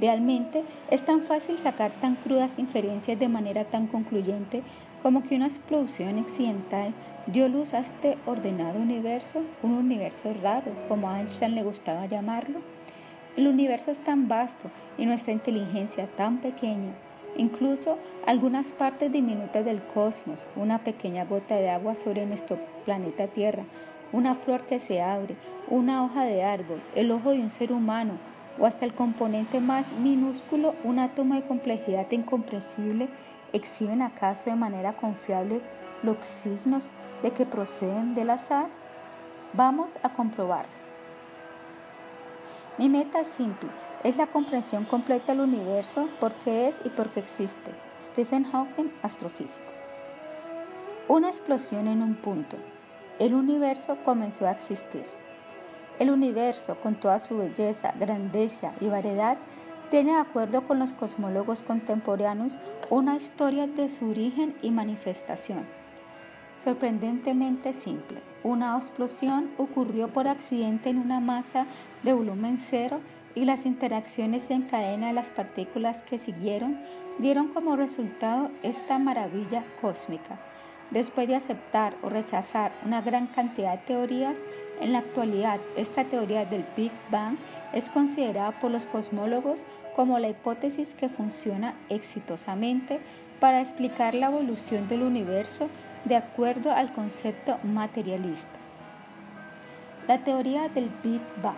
[0.00, 4.64] Realmente es tan fácil sacar tan crudas inferencias de manera tan concluyente
[5.04, 6.94] como que una explosión accidental
[7.26, 12.60] dio luz a este ordenado universo, un universo raro, como a Einstein le gustaba llamarlo.
[13.36, 16.94] El universo es tan vasto y nuestra inteligencia tan pequeña.
[17.36, 23.64] Incluso algunas partes diminutas del cosmos, una pequeña gota de agua sobre nuestro planeta Tierra,
[24.10, 25.36] una flor que se abre,
[25.68, 28.14] una hoja de árbol, el ojo de un ser humano
[28.58, 33.08] o hasta el componente más minúsculo, un átomo de complejidad incomprensible
[33.54, 35.60] ¿Exhiben acaso de manera confiable
[36.02, 36.90] los signos
[37.22, 38.66] de que proceden del azar?
[39.52, 40.66] Vamos a comprobar.
[42.78, 43.70] Mi meta es simple,
[44.02, 47.70] es la comprensión completa del universo, por qué es y por qué existe.
[48.02, 49.70] Stephen Hawking, astrofísico.
[51.06, 52.56] Una explosión en un punto.
[53.20, 55.04] El universo comenzó a existir.
[56.00, 59.38] El universo, con toda su belleza, grandeza y variedad,
[59.94, 62.58] tiene, de acuerdo con los cosmólogos contemporáneos,
[62.90, 65.64] una historia de su origen y manifestación.
[66.56, 71.66] Sorprendentemente simple, una explosión ocurrió por accidente en una masa
[72.02, 72.98] de volumen cero
[73.36, 76.80] y las interacciones en cadena de las partículas que siguieron
[77.20, 80.40] dieron como resultado esta maravilla cósmica.
[80.90, 84.38] Después de aceptar o rechazar una gran cantidad de teorías,
[84.80, 87.36] en la actualidad esta teoría del Big Bang
[87.72, 89.64] es considerada por los cosmólogos
[89.94, 93.00] como la hipótesis que funciona exitosamente
[93.40, 95.68] para explicar la evolución del universo
[96.04, 98.48] de acuerdo al concepto materialista.
[100.06, 101.56] La teoría del Big Bang.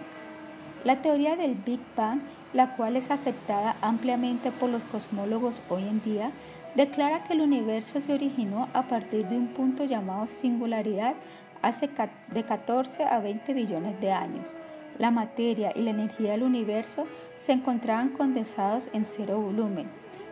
[0.84, 2.20] La teoría del Big Bang,
[2.53, 6.30] la cual es aceptada ampliamente por los cosmólogos hoy en día,
[6.76, 11.14] declara que el universo se originó a partir de un punto llamado singularidad
[11.62, 11.91] hace
[12.28, 14.55] de 14 a 20 billones de años.
[14.99, 17.07] La materia y la energía del universo
[17.47, 19.87] se encontraban condensados en cero volumen.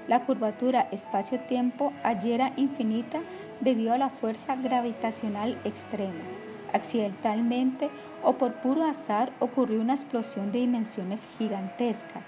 [0.09, 3.21] La curvatura espacio-tiempo allí era infinita
[3.61, 6.25] debido a la fuerza gravitacional extrema.
[6.73, 7.89] Accidentalmente
[8.25, 12.25] o por puro azar ocurrió una explosión de dimensiones gigantescas.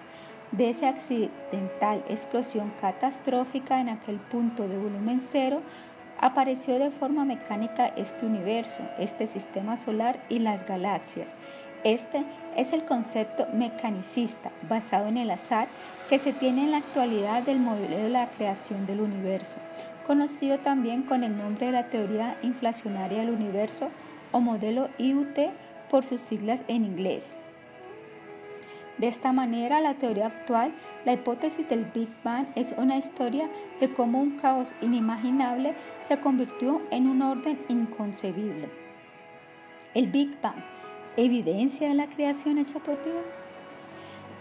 [0.52, 5.62] De esa accidental explosión catastrófica en aquel punto de volumen cero,
[6.20, 11.30] apareció de forma mecánica este universo, este sistema solar y las galaxias.
[11.82, 12.24] Este
[12.56, 15.68] es el concepto mecanicista basado en el azar
[16.08, 19.56] que se tiene en la actualidad del modelo de la creación del universo,
[20.06, 23.90] conocido también con el nombre de la teoría inflacionaria del universo
[24.32, 25.38] o modelo IUT
[25.90, 27.36] por sus siglas en inglés.
[28.98, 30.72] De esta manera, la teoría actual,
[31.04, 33.46] la hipótesis del Big Bang, es una historia
[33.78, 35.74] de cómo un caos inimaginable
[36.08, 38.70] se convirtió en un orden inconcebible.
[39.92, 40.56] El Big Bang,
[41.16, 43.42] evidencia de la creación hecha por Dios.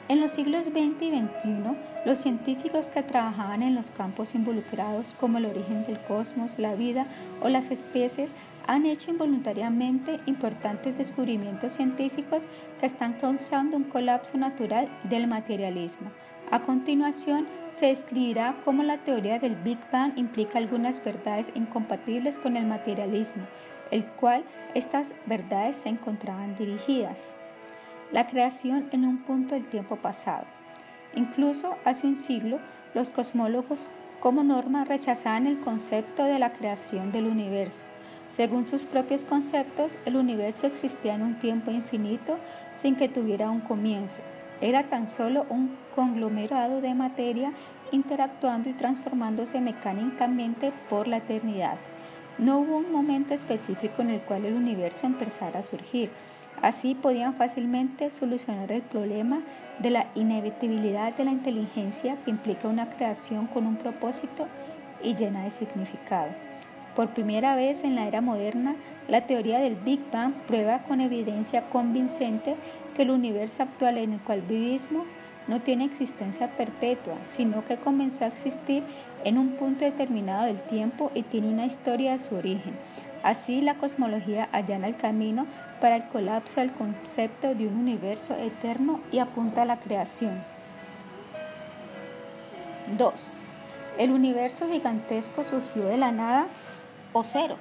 [0.07, 5.39] En los siglos XX y XXI, los científicos que trabajaban en los campos involucrados como
[5.39, 7.07] el origen del cosmos, la vida
[7.41, 8.31] o las especies
[8.67, 12.43] han hecho involuntariamente importantes descubrimientos científicos
[12.79, 16.11] que están causando un colapso natural del materialismo.
[16.51, 17.47] A continuación,
[17.77, 23.43] se describirá cómo la teoría del Big Bang implica algunas verdades incompatibles con el materialismo,
[23.91, 27.17] el cual estas verdades se encontraban dirigidas.
[28.11, 30.45] La creación en un punto del tiempo pasado.
[31.15, 32.59] Incluso hace un siglo,
[32.93, 33.87] los cosmólogos
[34.19, 37.85] como norma rechazaban el concepto de la creación del universo
[38.35, 42.37] según sus propios conceptos, el universo existía en un tiempo infinito
[42.75, 44.19] sin que tuviera un comienzo.
[44.59, 47.53] Era tan solo un conglomerado de materia
[47.93, 51.77] interactuando y transformándose mecánicamente por la eternidad.
[52.37, 56.09] No hubo un momento específico en el cual el universo empezara a surgir.
[56.61, 59.41] Así podían fácilmente solucionar el problema
[59.79, 64.47] de la inevitabilidad de la inteligencia que implica una creación con un propósito
[65.03, 66.29] y llena de significado.
[66.95, 68.75] Por primera vez en la era moderna,
[69.07, 72.55] la teoría del Big Bang prueba con evidencia convincente
[72.95, 75.05] que el universo actual en el cual vivimos
[75.47, 78.83] no tiene existencia perpetua, sino que comenzó a existir
[79.23, 82.73] en un punto determinado del tiempo y tiene una historia de su origen.
[83.23, 85.47] Así la cosmología allana el camino
[85.81, 90.43] para el colapso del concepto de un universo eterno y apunta a la creación.
[92.97, 93.13] 2.
[93.97, 96.47] El universo gigantesco surgió de la nada
[97.13, 97.57] o cero,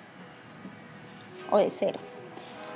[1.51, 1.99] o de cero.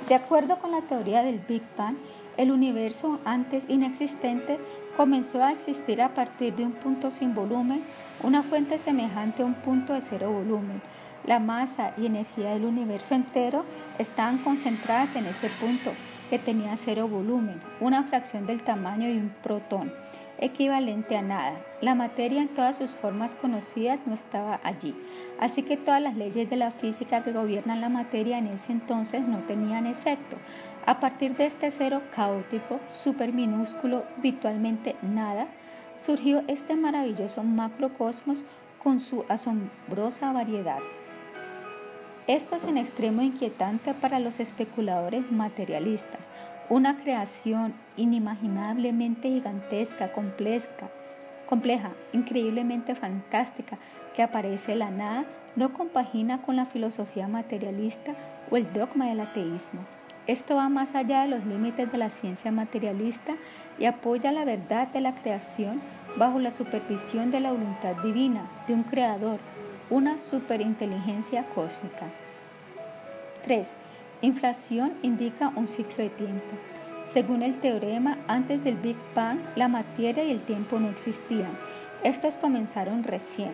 [0.07, 1.95] De acuerdo con la teoría del Big Bang,
[2.37, 4.57] el universo antes inexistente
[4.99, 7.81] comenzó a existir a partir de un punto sin volumen,
[8.21, 10.81] una fuente semejante a un punto de cero volumen.
[11.25, 13.63] La masa y energía del universo entero
[13.97, 15.93] estaban concentradas en ese punto
[16.29, 19.89] que tenía cero volumen, una fracción del tamaño de un protón
[20.37, 21.53] equivalente a nada.
[21.81, 24.93] La materia en todas sus formas conocidas no estaba allí,
[25.39, 29.25] así que todas las leyes de la física que gobiernan la materia en ese entonces
[29.25, 30.35] no tenían efecto.
[30.85, 35.47] A partir de este cero caótico, super minúsculo, virtualmente nada,
[35.97, 38.43] surgió este maravilloso macrocosmos
[38.81, 40.79] con su asombrosa variedad.
[42.27, 46.21] Esto es en extremo inquietante para los especuladores materialistas
[46.69, 50.87] una creación inimaginablemente gigantesca, compleja,
[51.47, 53.79] compleja, increíblemente fantástica,
[54.15, 55.25] que aparece la nada,
[55.55, 58.13] no compagina con la filosofía materialista
[58.51, 59.81] o el dogma del ateísmo.
[60.29, 63.33] Esto va más allá de los límites de la ciencia materialista
[63.79, 65.81] y apoya la verdad de la creación
[66.17, 69.39] bajo la supervisión de la voluntad divina, de un creador,
[69.89, 72.05] una superinteligencia cósmica.
[73.43, 73.69] 3.
[74.21, 76.51] Inflación indica un ciclo de tiempo.
[77.11, 81.49] Según el teorema, antes del Big Bang, la materia y el tiempo no existían.
[82.03, 83.49] Estos comenzaron recién.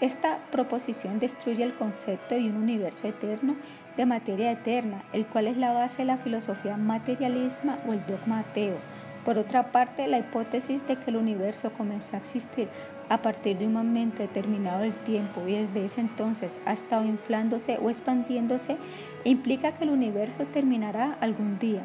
[0.00, 3.54] Esta proposición destruye el concepto de un universo eterno
[3.96, 8.40] de materia eterna, el cual es la base de la filosofía materialismo o el dogma
[8.40, 8.76] ateo.
[9.24, 12.68] Por otra parte, la hipótesis de que el universo comenzó a existir
[13.08, 17.78] a partir de un momento determinado del tiempo y desde ese entonces ha estado inflándose
[17.82, 18.76] o expandiéndose
[19.24, 21.82] implica que el universo terminará algún día.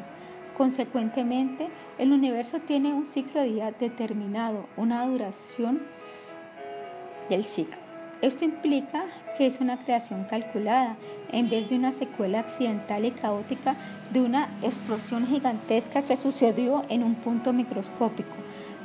[0.56, 5.80] Consecuentemente, el universo tiene un ciclo de día determinado, una duración
[7.28, 7.81] del ciclo.
[8.22, 9.04] Esto implica
[9.36, 10.94] que es una creación calculada,
[11.32, 13.74] en vez de una secuela accidental y caótica
[14.12, 18.30] de una explosión gigantesca que sucedió en un punto microscópico.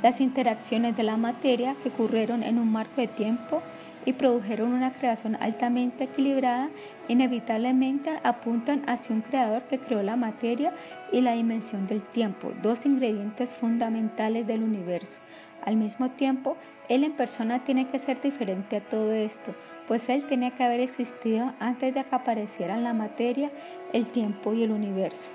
[0.02, 3.62] Las interacciones de la materia que ocurrieron en un marco de tiempo
[4.08, 6.70] y produjeron una creación altamente equilibrada,
[7.08, 10.72] inevitablemente apuntan hacia un creador que creó la materia
[11.12, 15.18] y la dimensión del tiempo, dos ingredientes fundamentales del universo.
[15.62, 16.56] Al mismo tiempo,
[16.88, 19.54] él en persona tiene que ser diferente a todo esto,
[19.86, 23.50] pues él tiene que haber existido antes de que aparecieran la materia,
[23.92, 25.30] el tiempo y el universo.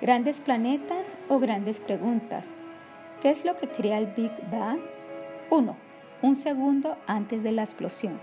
[0.00, 2.46] Grandes planetas o grandes preguntas.
[3.20, 4.80] ¿Qué es lo que crea el Big Bang?
[5.50, 5.89] 1
[6.22, 8.18] un segundo antes de la explosión.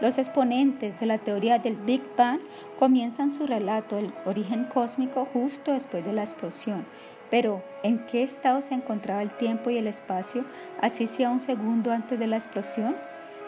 [0.00, 2.40] Los exponentes de la teoría del Big Bang
[2.78, 6.84] comienzan su relato del origen cósmico justo después de la explosión.
[7.30, 10.44] Pero, ¿en qué estado se encontraba el tiempo y el espacio,
[10.80, 12.94] así sea un segundo antes de la explosión?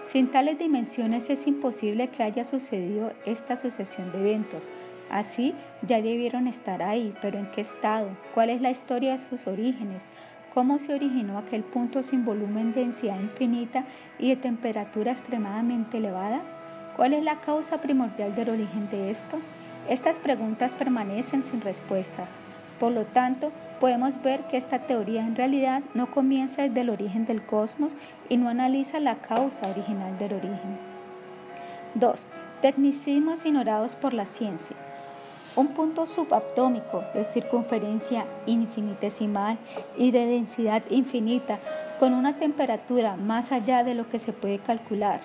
[0.07, 4.64] Sin tales dimensiones es imposible que haya sucedido esta sucesión de eventos.
[5.11, 8.09] Así ya debieron estar ahí, pero ¿en qué estado?
[8.34, 10.03] ¿Cuál es la historia de sus orígenes?
[10.57, 13.85] Cómo se originó aquel punto sin volumen, densidad infinita
[14.19, 16.41] y de temperatura extremadamente elevada?
[16.97, 19.37] ¿Cuál es la causa primordial del origen de esto?
[19.91, 22.31] Estas preguntas permanecen sin respuestas.
[22.81, 27.27] Por lo tanto, podemos ver que esta teoría en realidad no comienza desde el origen
[27.27, 27.93] del cosmos
[28.31, 30.79] y no analiza la causa original del origen.
[31.97, 32.19] 2.
[32.63, 34.75] Tecnicismos ignorados por la ciencia.
[35.57, 39.57] Un punto subatómico de circunferencia infinitesimal
[39.97, 41.59] y de densidad infinita
[41.99, 45.23] con una temperatura más allá de lo que se puede calcular.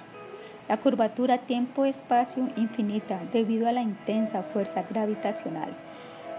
[0.69, 5.67] La curvatura tiempo-espacio infinita debido a la intensa fuerza gravitacional.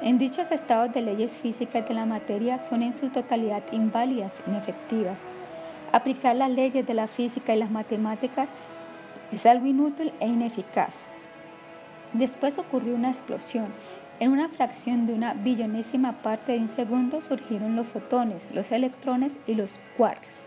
[0.00, 5.18] En dichos estados de leyes físicas de la materia son en su totalidad inválidas, inefectivas.
[5.92, 8.48] Aplicar las leyes de la física y las matemáticas
[9.32, 11.04] es algo inútil e ineficaz.
[12.12, 13.66] Después ocurrió una explosión.
[14.20, 19.32] En una fracción de una billonésima parte de un segundo surgieron los fotones, los electrones
[19.46, 20.42] y los quarks.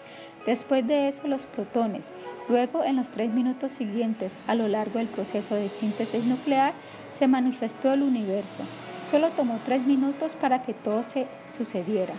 [0.45, 2.11] Después de eso los protones.
[2.47, 6.73] Luego, en los tres minutos siguientes, a lo largo del proceso de síntesis nuclear,
[7.17, 8.63] se manifestó el universo.
[9.09, 11.25] Solo tomó tres minutos para que todo se
[11.57, 12.13] sucediera.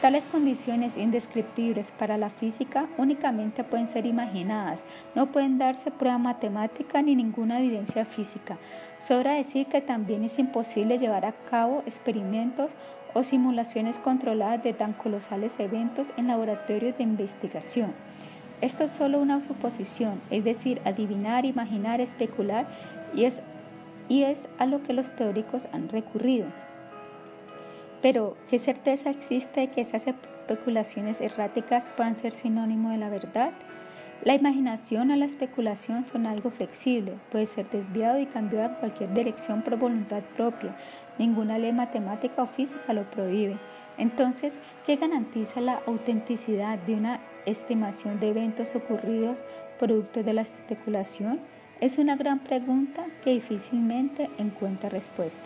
[0.00, 4.84] Tales condiciones indescriptibles para la física únicamente pueden ser imaginadas,
[5.14, 8.58] no pueden darse prueba matemática ni ninguna evidencia física.
[8.98, 12.72] Sobra decir que también es imposible llevar a cabo experimentos
[13.14, 17.94] o simulaciones controladas de tan colosales eventos en laboratorios de investigación.
[18.60, 22.66] Esto es solo una suposición, es decir, adivinar, imaginar, especular,
[23.14, 23.42] y es,
[24.10, 26.46] y es a lo que los teóricos han recurrido.
[28.02, 33.52] Pero, ¿qué certeza existe de que esas especulaciones erráticas puedan ser sinónimo de la verdad?
[34.24, 39.12] La imaginación o la especulación son algo flexible, puede ser desviado y cambiado en cualquier
[39.14, 40.74] dirección por voluntad propia.
[41.18, 43.56] Ninguna ley matemática o física lo prohíbe.
[43.98, 49.42] Entonces, ¿qué garantiza la autenticidad de una estimación de eventos ocurridos
[49.78, 51.40] producto de la especulación?
[51.80, 55.44] Es una gran pregunta que difícilmente encuentra respuesta.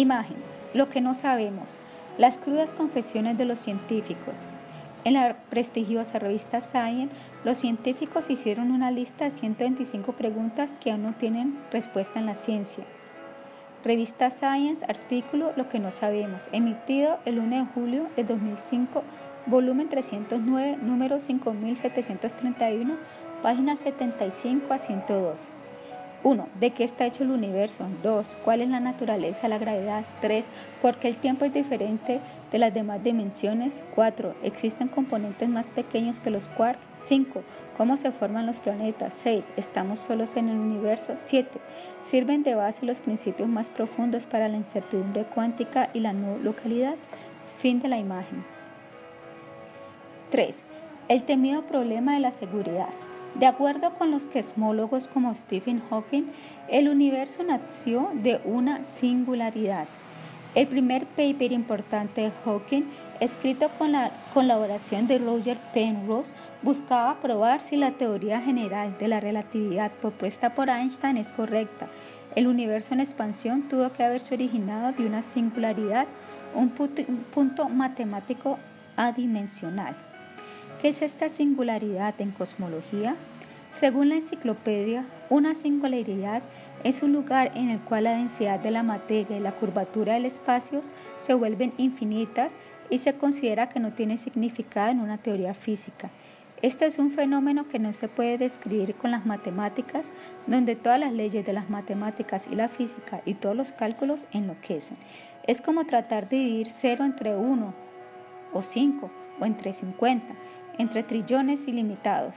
[0.00, 0.38] Imagen.
[0.72, 1.76] Lo que no sabemos.
[2.16, 4.32] Las crudas confesiones de los científicos.
[5.04, 11.02] En la prestigiosa revista Science, los científicos hicieron una lista de 125 preguntas que aún
[11.02, 12.84] no tienen respuesta en la ciencia.
[13.84, 19.02] Revista Science, artículo Lo que no sabemos, emitido el 1 de julio de 2005,
[19.44, 22.94] volumen 309, número 5731,
[23.42, 25.59] páginas 75 a 102.
[26.22, 26.48] 1.
[26.60, 27.86] ¿De qué está hecho el universo?
[28.02, 28.36] 2.
[28.44, 30.04] ¿Cuál es la naturaleza la gravedad?
[30.20, 30.46] 3.
[30.82, 32.20] ¿Por qué el tiempo es diferente
[32.52, 33.82] de las demás dimensiones?
[33.94, 34.34] 4.
[34.42, 36.80] ¿Existen componentes más pequeños que los quarks?
[37.04, 37.42] 5.
[37.76, 39.14] ¿Cómo se forman los planetas?
[39.14, 39.52] 6.
[39.56, 41.14] ¿Estamos solos en el universo?
[41.16, 41.58] 7.
[42.06, 46.96] ¿Sirven de base los principios más profundos para la incertidumbre cuántica y la no localidad?
[47.58, 48.44] Fin de la imagen.
[50.30, 50.54] 3.
[51.08, 52.88] El temido problema de la seguridad.
[53.34, 56.24] De acuerdo con los cosmólogos como Stephen Hawking,
[56.68, 59.86] el universo nació de una singularidad.
[60.56, 62.82] El primer paper importante de Hawking,
[63.20, 69.20] escrito con la colaboración de Roger Penrose, buscaba probar si la teoría general de la
[69.20, 71.86] relatividad propuesta por Einstein es correcta.
[72.34, 76.08] El universo en expansión tuvo que haberse originado de una singularidad,
[76.54, 78.58] un punto matemático
[78.96, 79.94] adimensional.
[80.80, 83.14] ¿Qué es esta singularidad en cosmología?
[83.78, 86.42] Según la enciclopedia, una singularidad
[86.84, 90.24] es un lugar en el cual la densidad de la materia y la curvatura del
[90.24, 90.80] espacio
[91.20, 92.52] se vuelven infinitas
[92.88, 96.08] y se considera que no tiene significado en una teoría física.
[96.62, 100.06] Este es un fenómeno que no se puede describir con las matemáticas,
[100.46, 104.96] donde todas las leyes de las matemáticas y la física y todos los cálculos enloquecen.
[105.46, 107.74] Es como tratar de dividir cero entre 1
[108.54, 109.10] o 5
[109.40, 110.49] o entre 50
[110.80, 112.36] entre trillones ilimitados.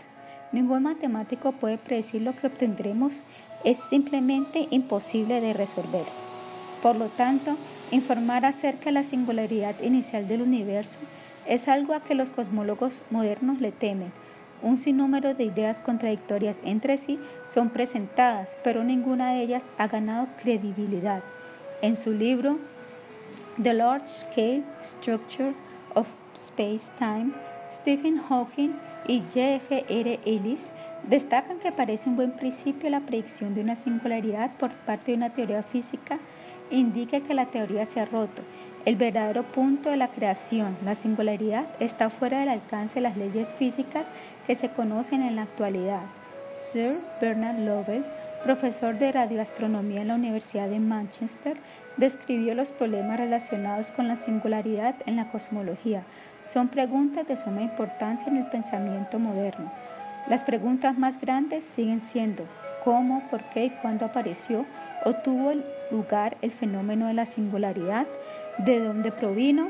[0.51, 3.23] Ningún matemático puede predecir lo que obtendremos,
[3.63, 6.05] es simplemente imposible de resolver.
[6.81, 7.55] Por lo tanto,
[7.91, 10.99] informar acerca de la singularidad inicial del universo
[11.47, 14.11] es algo a que los cosmólogos modernos le temen.
[14.61, 17.19] Un sinnúmero de ideas contradictorias entre sí
[17.53, 21.23] son presentadas, pero ninguna de ellas ha ganado credibilidad.
[21.81, 22.59] En su libro
[23.61, 25.53] The Large Scale Structure
[25.95, 27.31] of Space-Time,
[27.74, 28.76] Stephen Hawking
[29.07, 30.19] y J.F.R.
[30.26, 30.61] Ellis
[31.09, 35.32] destacan que parece un buen principio la predicción de una singularidad por parte de una
[35.32, 36.19] teoría física
[36.71, 38.41] indica que la teoría se ha roto.
[38.86, 43.53] El verdadero punto de la creación, la singularidad, está fuera del alcance de las leyes
[43.53, 44.07] físicas
[44.45, 46.01] que se conocen en la actualidad.
[46.51, 48.05] Sir Bernard Lovell,
[48.43, 51.57] profesor de radioastronomía en la Universidad de Manchester,
[51.97, 56.03] describió los problemas relacionados con la singularidad en la cosmología,
[56.51, 59.71] son preguntas de suma importancia en el pensamiento moderno.
[60.27, 62.45] Las preguntas más grandes siguen siendo
[62.83, 64.65] cómo, por qué y cuándo apareció
[65.05, 65.53] o tuvo
[65.91, 68.07] lugar el fenómeno de la singularidad,
[68.57, 69.69] de dónde provino.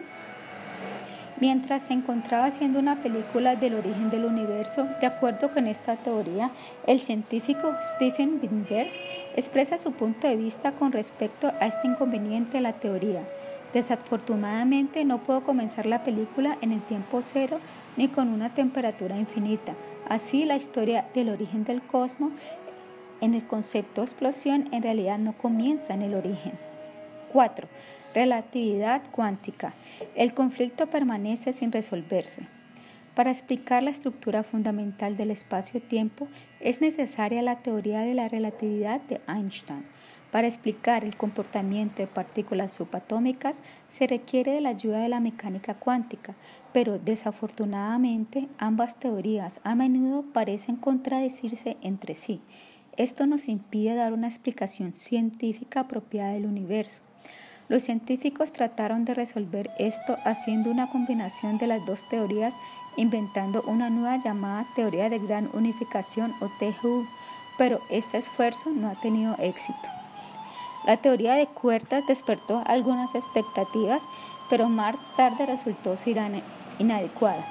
[1.39, 6.51] Mientras se encontraba haciendo una película del origen del universo, de acuerdo con esta teoría,
[6.85, 8.87] el científico Stephen Weinberg
[9.35, 13.23] expresa su punto de vista con respecto a este inconveniente de la teoría.
[13.73, 17.59] Desafortunadamente no puedo comenzar la película en el tiempo cero
[17.97, 19.73] ni con una temperatura infinita.
[20.07, 22.31] Así la historia del origen del cosmos
[23.19, 26.53] en el concepto explosión en realidad no comienza en el origen.
[27.31, 27.67] 4.
[28.13, 29.73] Relatividad cuántica.
[30.13, 32.43] El conflicto permanece sin resolverse.
[33.15, 36.27] Para explicar la estructura fundamental del espacio-tiempo
[36.59, 39.85] es necesaria la teoría de la relatividad de Einstein.
[40.33, 43.57] Para explicar el comportamiento de partículas subatómicas
[43.87, 46.33] se requiere de la ayuda de la mecánica cuántica,
[46.73, 52.41] pero desafortunadamente ambas teorías a menudo parecen contradecirse entre sí.
[52.97, 57.03] Esto nos impide dar una explicación científica apropiada del universo.
[57.69, 62.55] Los científicos trataron de resolver esto haciendo una combinación de las dos teorías,
[62.97, 67.05] inventando una nueva llamada teoría de gran unificación o TGU,
[67.59, 70.02] pero este esfuerzo no ha tenido éxito.
[70.85, 74.03] La teoría de cuerdas despertó algunas expectativas,
[74.49, 76.19] pero más tarde resultó ser
[76.79, 77.45] inadecuada.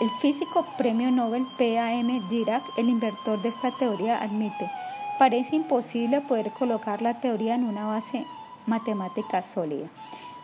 [0.00, 2.22] El físico premio Nobel P.A.M.
[2.28, 4.70] Dirac, el inventor de esta teoría, admite,
[5.18, 8.24] parece imposible poder colocar la teoría en una base
[8.66, 9.88] matemática sólida.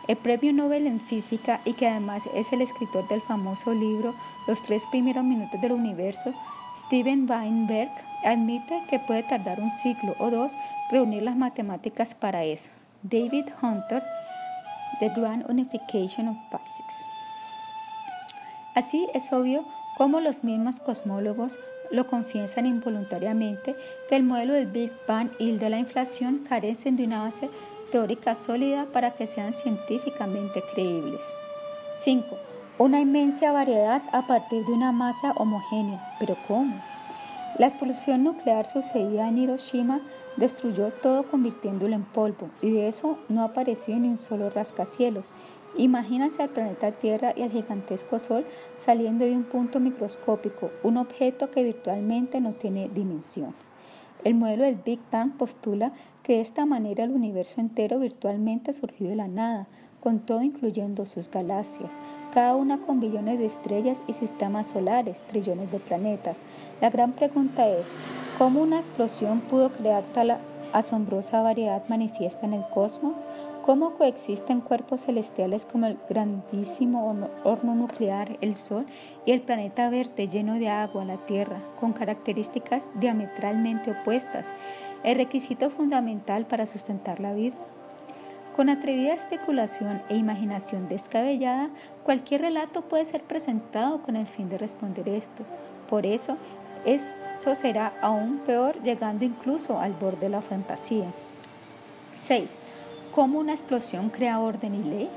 [0.07, 4.13] El premio Nobel en física y que además es el escritor del famoso libro
[4.47, 6.33] Los tres primeros minutos del universo,
[6.85, 7.91] Steven Weinberg,
[8.23, 10.53] admite que puede tardar un ciclo o dos
[10.91, 12.71] reunir las matemáticas para eso.
[13.03, 14.03] David Hunter,
[14.99, 16.95] The Grand Unification of Physics.
[18.75, 19.65] Así es obvio
[19.97, 21.57] cómo los mismos cosmólogos
[21.91, 23.75] lo confiesan involuntariamente
[24.09, 27.49] que el modelo del Big Bang y el de la inflación carecen de una base
[27.91, 31.21] teórica sólida para que sean científicamente creíbles.
[31.99, 32.37] 5.
[32.77, 36.15] Una inmensa variedad a partir de una masa homogénea.
[36.19, 36.75] ¿Pero cómo?
[37.57, 40.01] La explosión nuclear sucedida en Hiroshima
[40.37, 45.25] destruyó todo convirtiéndolo en polvo y de eso no apareció ni un solo rascacielos.
[45.75, 48.45] Imagínense al planeta Tierra y al gigantesco Sol
[48.77, 53.53] saliendo de un punto microscópico, un objeto que virtualmente no tiene dimensión.
[54.23, 55.91] El modelo del Big Bang postula
[56.23, 59.67] que de esta manera el universo entero virtualmente surgió de la nada,
[60.01, 61.91] con todo incluyendo sus galaxias,
[62.33, 66.37] cada una con billones de estrellas y sistemas solares, trillones de planetas.
[66.79, 67.87] La gran pregunta es,
[68.37, 70.37] ¿cómo una explosión pudo crear tal
[70.73, 73.15] asombrosa variedad manifiesta en el cosmos?
[73.63, 78.85] ¿Cómo coexisten cuerpos celestiales como el grandísimo horno nuclear, el Sol,
[79.25, 84.45] y el planeta verde lleno de agua, la Tierra, con características diametralmente opuestas?
[85.03, 87.55] El requisito fundamental para sustentar la vida.
[88.55, 91.69] Con atrevida especulación e imaginación descabellada,
[92.03, 95.43] cualquier relato puede ser presentado con el fin de responder esto.
[95.89, 96.37] Por eso,
[96.85, 101.07] eso será aún peor llegando incluso al borde de la fantasía.
[102.15, 102.49] 6
[103.17, 105.09] cómo una explosión crea orden y ley?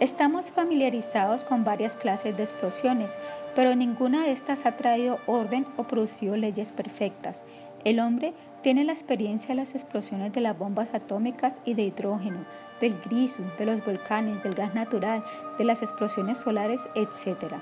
[0.00, 3.10] Estamos familiarizados con varias clases de explosiones,
[3.54, 7.40] pero ninguna de estas ha traído orden o producido leyes perfectas.
[7.84, 12.44] El hombre tiene la experiencia de las explosiones de las bombas atómicas y de hidrógeno,
[12.82, 15.24] del griso, de los volcanes, del gas natural,
[15.56, 17.54] de las explosiones solares, etc.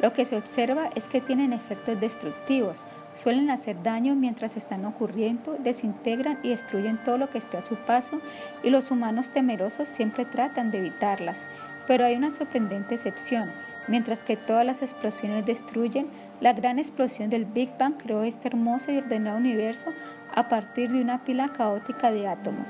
[0.00, 2.82] Lo que se observa es que tienen efectos destructivos,
[3.16, 7.74] Suelen hacer daño mientras están ocurriendo, desintegran y destruyen todo lo que esté a su
[7.76, 8.20] paso
[8.62, 11.38] y los humanos temerosos siempre tratan de evitarlas.
[11.86, 13.50] Pero hay una sorprendente excepción.
[13.88, 16.08] Mientras que todas las explosiones destruyen,
[16.40, 19.86] la gran explosión del Big Bang creó este hermoso y ordenado universo
[20.34, 22.66] a partir de una pila caótica de átomos.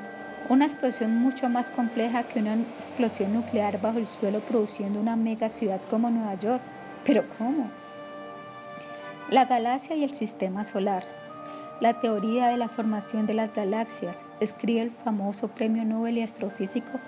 [0.49, 5.49] Una explosión mucho más compleja que una explosión nuclear bajo el suelo produciendo una mega
[5.49, 6.62] ciudad como Nueva York.
[7.07, 7.70] ¿Pero cómo?
[9.30, 11.04] La galaxia y el sistema solar.
[11.78, 16.98] La teoría de la formación de las galaxias, escribe el famoso premio Nobel y astrofísico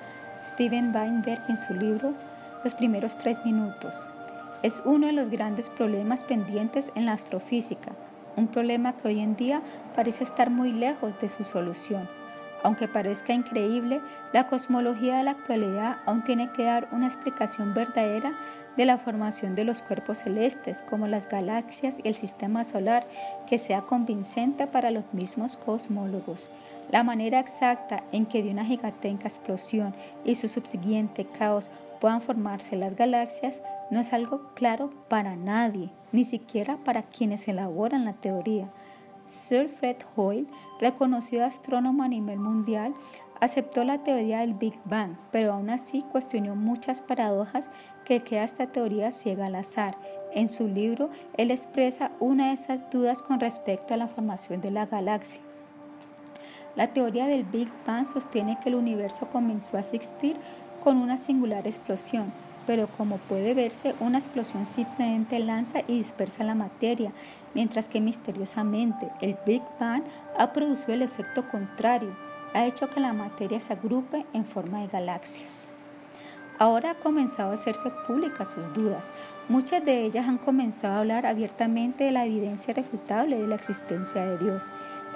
[0.41, 2.15] Steven Weinberg en su libro
[2.63, 3.95] Los primeros tres minutos.
[4.63, 7.91] Es uno de los grandes problemas pendientes en la astrofísica,
[8.37, 9.63] un problema que hoy en día
[9.97, 12.09] parece estar muy lejos de su solución.
[12.63, 14.01] Aunque parezca increíble,
[14.33, 18.33] la cosmología de la actualidad aún tiene que dar una explicación verdadera
[18.79, 23.05] de la formación de los cuerpos celestes, como las galaxias y el sistema solar,
[23.49, 26.49] que sea convincente para los mismos cosmólogos.
[26.93, 31.71] La manera exacta en que de una gigantesca explosión y su subsiguiente caos
[32.01, 33.61] puedan formarse las galaxias
[33.91, 38.69] no es algo claro para nadie, ni siquiera para quienes elaboran la teoría.
[39.29, 40.47] Sir Fred Hoyle,
[40.81, 42.95] reconocido astrónomo a nivel mundial,
[43.41, 47.71] Aceptó la teoría del Big Bang, pero aún así cuestionó muchas paradojas
[48.09, 49.95] que queda esta teoría ciega al azar.
[50.33, 54.71] En su libro, él expresa una de esas dudas con respecto a la formación de
[54.71, 55.43] la galaxia.
[56.75, 60.37] La teoría del Big Bang sostiene que el universo comenzó a existir
[60.83, 62.33] con una singular explosión,
[62.67, 67.13] pero como puede verse, una explosión simplemente lanza y dispersa la materia,
[67.53, 70.03] mientras que misteriosamente el Big Bang
[70.39, 72.17] ha producido el efecto contrario,
[72.55, 75.68] ha hecho que la materia se agrupe en forma de galaxias.
[76.59, 79.11] Ahora ha comenzado a hacerse públicas sus dudas.
[79.49, 84.25] Muchas de ellas han comenzado a hablar abiertamente de la evidencia refutable de la existencia
[84.25, 84.65] de Dios.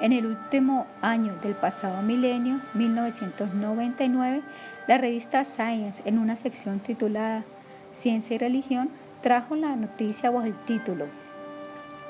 [0.01, 4.43] En el último año del pasado milenio, 1999,
[4.87, 7.45] la revista Science, en una sección titulada
[7.93, 8.91] Ciencia y Religión,
[9.21, 11.22] trajo la noticia bajo el título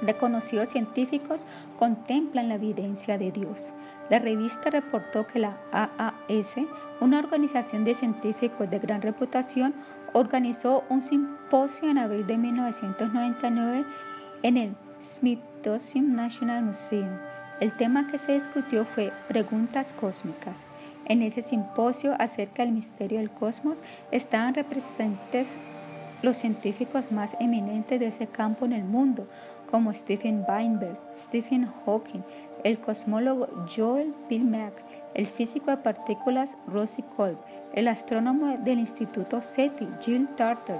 [0.02, 1.46] Reconocidos científicos
[1.78, 3.72] contemplan la evidencia de Dios.
[4.10, 6.56] La revista reportó que la AAS,
[7.00, 9.74] una organización de científicos de gran reputación,
[10.12, 13.84] organizó un simposio en abril de 1999
[14.42, 17.08] en el Smithsonian National Museum.
[17.60, 20.56] El tema que se discutió fue preguntas cósmicas.
[21.04, 25.48] En ese simposio acerca del misterio del cosmos estaban representados
[26.22, 29.26] los científicos más eminentes de ese campo en el mundo,
[29.72, 32.20] como Stephen Weinberg, Stephen Hawking,
[32.62, 34.74] el cosmólogo Joel Pilmack,
[35.14, 37.38] el físico de partículas Rosie Kolb,
[37.72, 40.76] el astrónomo del Instituto SETI, Jill Tarter,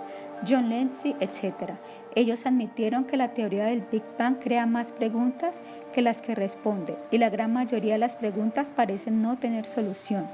[0.47, 1.73] John Lindsay, etc.
[2.15, 5.59] Ellos admitieron que la teoría del Big Bang crea más preguntas
[5.95, 10.27] que las que responde y la gran mayoría de las preguntas parecen no tener solución.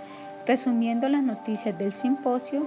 [0.46, 2.66] Resumiendo las noticias del simposio,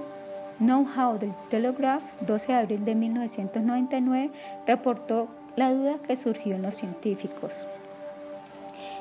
[0.58, 4.30] Know-How del Telegraph, 12 de abril de 1999,
[4.66, 7.66] reportó la duda que surgió en los científicos.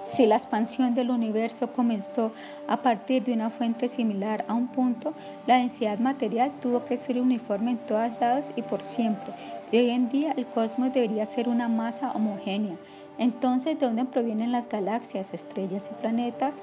[0.10, 2.34] Si la expansión del universo comenzó
[2.68, 5.14] a partir de una fuente similar a un punto,
[5.48, 9.32] la densidad material tuvo que ser uniforme en todos lados y por siempre.
[9.72, 12.76] Y hoy en día el cosmos debería ser una masa homogénea.
[13.18, 16.56] Entonces, ¿de dónde provienen las galaxias, estrellas y planetas?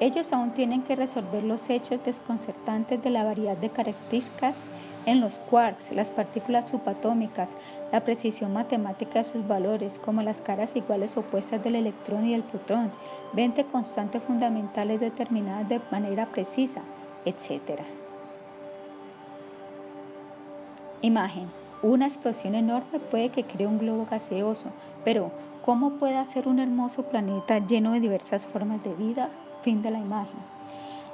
[0.00, 4.56] Ellos aún tienen que resolver los hechos desconcertantes de la variedad de características
[5.06, 7.50] en los quarks, las partículas subatómicas,
[7.92, 12.42] la precisión matemática de sus valores, como las caras iguales opuestas del electrón y del
[12.42, 12.90] protón,
[13.34, 16.80] 20 constantes fundamentales determinadas de manera precisa,
[17.24, 17.80] etc.
[21.02, 21.48] Imagen.
[21.82, 24.68] Una explosión enorme puede que cree un globo gaseoso,
[25.04, 25.30] pero
[25.64, 29.28] ¿cómo puede hacer un hermoso planeta lleno de diversas formas de vida?
[29.62, 30.38] Fin de la imagen.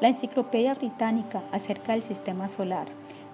[0.00, 2.86] La Enciclopedia Británica acerca del Sistema Solar.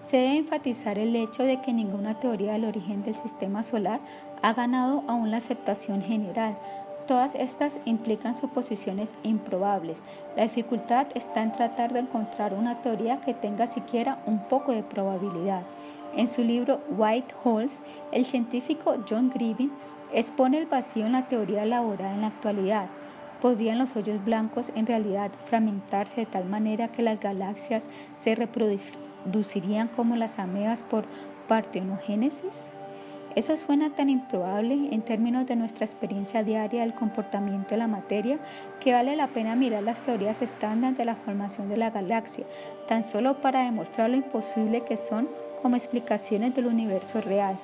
[0.06, 3.98] Se debe enfatizar el hecho de que ninguna teoría del origen del sistema solar
[4.40, 6.56] ha ganado aún la aceptación general.
[7.08, 10.04] Todas estas implican suposiciones improbables.
[10.36, 14.84] La dificultad está en tratar de encontrar una teoría que tenga siquiera un poco de
[14.84, 15.62] probabilidad.
[16.16, 17.80] En su libro White Holes,
[18.12, 19.72] el científico John Griffin
[20.12, 22.86] expone el vacío en la teoría elaborada en la actualidad.
[23.42, 27.82] ¿Podrían los hoyos blancos en realidad fragmentarse de tal manera que las galaxias
[28.18, 29.15] se reproducirían?
[29.94, 31.04] Como las amebas por
[31.48, 32.72] partenogénesis?
[33.36, 38.38] Eso suena tan improbable en términos de nuestra experiencia diaria del comportamiento de la materia
[38.80, 42.46] que vale la pena mirar las teorías estándar de la formación de la galaxia,
[42.88, 45.28] tan solo para demostrar lo imposible que son
[45.60, 47.58] como explicaciones del universo real.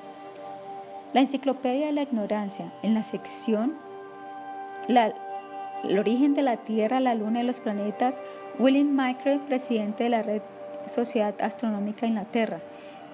[1.15, 3.75] La Enciclopedia de la Ignorancia, en la sección
[4.89, 8.15] El origen de la Tierra, la Luna y los planetas,
[8.59, 10.43] William Micro, presidente de la red
[10.89, 12.61] Sociedad Astronómica Inglaterra.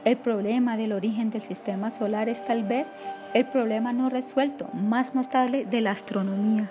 [0.05, 2.87] El problema del origen del sistema solar es tal vez
[3.35, 6.69] el problema no resuelto más notable de la astronomía.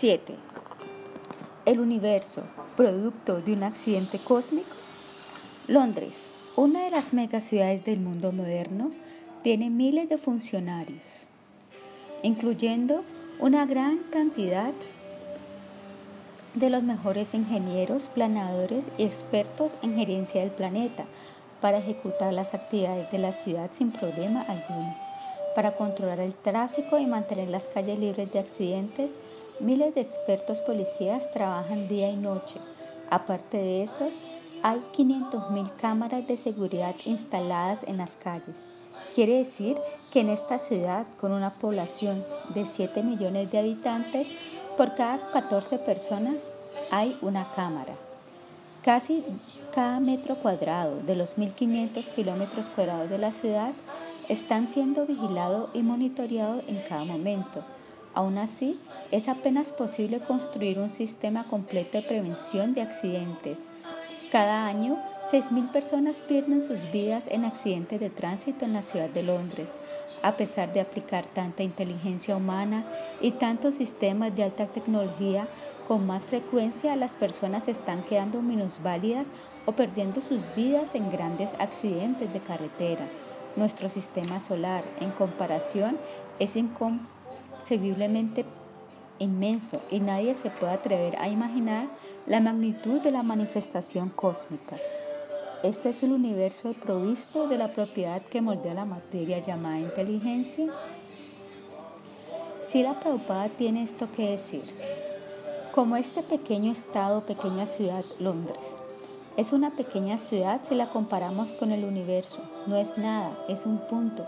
[0.00, 0.34] 7.
[1.66, 2.42] El universo,
[2.76, 4.74] producto de un accidente cósmico.
[5.68, 8.90] Londres, una de las megaciudades del mundo moderno,
[9.42, 11.02] tiene miles de funcionarios,
[12.22, 13.02] incluyendo
[13.38, 14.99] una gran cantidad de
[16.54, 21.04] de los mejores ingenieros, planadores y expertos en gerencia del planeta
[21.60, 24.96] para ejecutar las actividades de la ciudad sin problema alguno.
[25.54, 29.12] Para controlar el tráfico y mantener las calles libres de accidentes,
[29.60, 32.56] miles de expertos policías trabajan día y noche.
[33.10, 34.08] Aparte de eso,
[34.62, 38.56] hay 500.000 cámaras de seguridad instaladas en las calles.
[39.14, 39.76] Quiere decir
[40.12, 42.24] que en esta ciudad, con una población
[42.54, 44.28] de 7 millones de habitantes,
[44.80, 46.36] por cada 14 personas
[46.90, 47.92] hay una cámara.
[48.82, 49.22] Casi
[49.74, 53.72] cada metro cuadrado de los 1.500 kilómetros cuadrados de la ciudad
[54.30, 57.62] están siendo vigilado y monitoreado en cada momento.
[58.14, 63.58] Aún así, es apenas posible construir un sistema completo de prevención de accidentes.
[64.32, 64.96] Cada año,
[65.30, 69.68] 6.000 personas pierden sus vidas en accidentes de tránsito en la ciudad de Londres
[70.22, 72.84] a pesar de aplicar tanta inteligencia humana
[73.20, 75.48] y tantos sistemas de alta tecnología,
[75.88, 79.26] con más frecuencia las personas están quedando minusválidas
[79.66, 83.06] o perdiendo sus vidas en grandes accidentes de carretera.
[83.56, 85.96] Nuestro sistema solar, en comparación,
[86.38, 88.44] es inconcebiblemente
[89.18, 91.86] inmenso y nadie se puede atrever a imaginar
[92.26, 94.76] la magnitud de la manifestación cósmica.
[95.62, 100.72] Este es el universo provisto de la propiedad que moldea la materia llamada inteligencia.
[102.66, 104.62] Si la Prabhupada tiene esto que decir,
[105.74, 108.56] como este pequeño estado, pequeña ciudad, Londres,
[109.36, 113.80] es una pequeña ciudad si la comparamos con el universo, no es nada, es un
[113.80, 114.24] punto,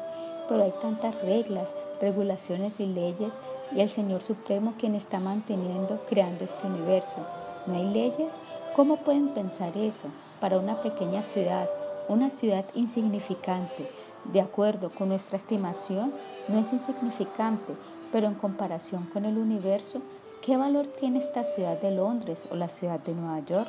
[0.50, 1.66] pero hay tantas reglas,
[1.98, 3.32] regulaciones y leyes
[3.74, 7.24] y el Señor Supremo quien está manteniendo, creando este universo.
[7.66, 8.32] ¿No hay leyes?
[8.76, 10.08] ¿Cómo pueden pensar eso?
[10.42, 11.70] Para una pequeña ciudad,
[12.08, 13.88] una ciudad insignificante.
[14.24, 16.12] De acuerdo con nuestra estimación,
[16.48, 17.74] no es insignificante,
[18.10, 20.02] pero en comparación con el universo,
[20.44, 23.68] ¿qué valor tiene esta ciudad de Londres o la ciudad de Nueva York?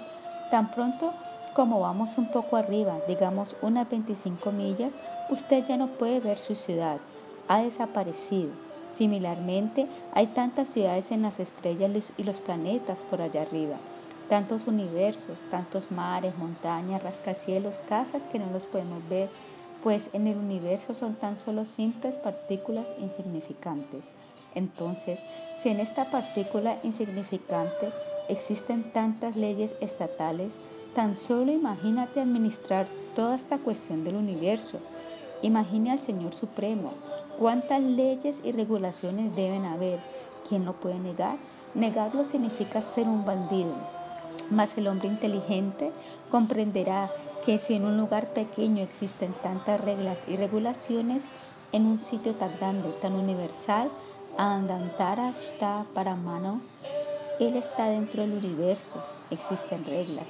[0.49, 1.13] Tan pronto
[1.53, 4.93] como vamos un poco arriba, digamos unas 25 millas,
[5.29, 6.97] usted ya no puede ver su ciudad.
[7.47, 8.49] Ha desaparecido.
[8.91, 13.77] Similarmente, hay tantas ciudades en las estrellas y los planetas por allá arriba
[14.29, 19.29] tantos universos, tantos mares, montañas, rascacielos, casas que no los podemos ver,
[19.83, 24.03] pues en el universo son tan solo simples partículas insignificantes.
[24.55, 25.19] Entonces,
[25.61, 27.91] si en esta partícula insignificante
[28.29, 30.53] existen tantas leyes estatales,
[30.95, 32.85] tan solo imagínate administrar
[33.15, 34.79] toda esta cuestión del universo.
[35.41, 36.93] Imagine al Señor Supremo.
[37.39, 39.99] ¿Cuántas leyes y regulaciones deben haber?
[40.47, 41.35] ¿Quién lo puede negar?
[41.73, 43.73] Negarlo significa ser un bandido.
[44.49, 45.91] Mas el hombre inteligente
[46.29, 47.11] comprenderá
[47.45, 51.23] que si en un lugar pequeño existen tantas reglas y regulaciones,
[51.71, 53.89] en un sitio tan grande, tan universal,
[54.37, 56.61] Andantara está para mano,
[57.39, 60.25] Él está dentro del universo, existen reglas.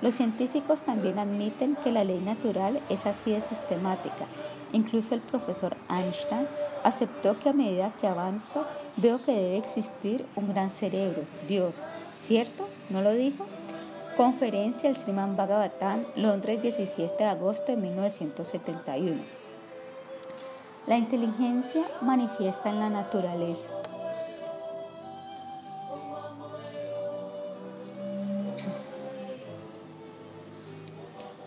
[0.00, 4.26] Los científicos también admiten que la ley natural es así de sistemática.
[4.72, 6.46] Incluso el profesor Einstein
[6.84, 8.64] aceptó que a medida que avanzo
[8.96, 11.74] veo que debe existir un gran cerebro, Dios.
[12.20, 12.65] ¿Cierto?
[12.88, 13.44] ¿No lo dijo?
[14.16, 19.20] Conferencia del Sriman Bhagavatam, Londres, 17 de agosto de 1971.
[20.86, 23.68] La inteligencia manifiesta en la naturaleza.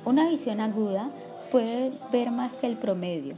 [0.04, 1.10] Una visión aguda
[1.52, 3.36] puede ver más que el promedio.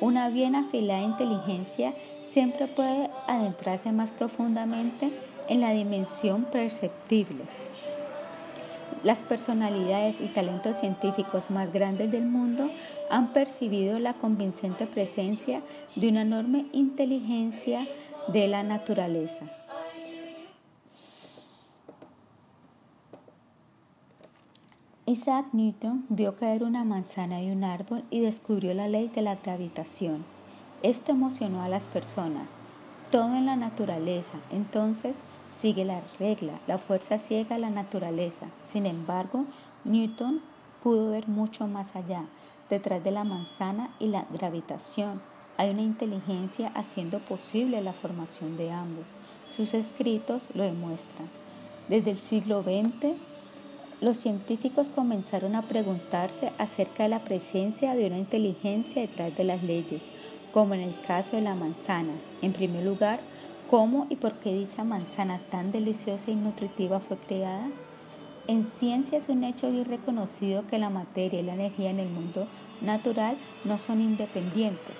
[0.00, 1.94] Una bien afilada inteligencia
[2.28, 5.10] siempre puede adentrarse más profundamente
[5.50, 7.44] en la dimensión perceptible.
[9.02, 12.70] Las personalidades y talentos científicos más grandes del mundo
[13.10, 15.60] han percibido la convincente presencia
[15.96, 17.80] de una enorme inteligencia
[18.28, 19.46] de la naturaleza.
[25.06, 29.34] Isaac Newton vio caer una manzana de un árbol y descubrió la ley de la
[29.34, 30.24] gravitación.
[30.84, 32.48] Esto emocionó a las personas.
[33.10, 35.16] Todo en la naturaleza, entonces,
[35.60, 38.46] sigue la regla, la fuerza ciega la naturaleza.
[38.70, 39.44] Sin embargo,
[39.84, 40.40] Newton
[40.82, 42.24] pudo ver mucho más allá.
[42.70, 45.20] Detrás de la manzana y la gravitación
[45.56, 49.04] hay una inteligencia haciendo posible la formación de ambos.
[49.54, 51.28] Sus escritos lo demuestran.
[51.88, 53.14] Desde el siglo XX,
[54.00, 59.62] los científicos comenzaron a preguntarse acerca de la presencia de una inteligencia detrás de las
[59.62, 60.00] leyes,
[60.52, 62.14] como en el caso de la manzana.
[62.40, 63.20] En primer lugar,
[63.70, 67.68] ¿cómo y por qué dicha manzana tan deliciosa y nutritiva fue creada?
[68.48, 72.08] En ciencia es un hecho bien reconocido que la materia y la energía en el
[72.08, 72.48] mundo
[72.80, 74.96] natural no son independientes.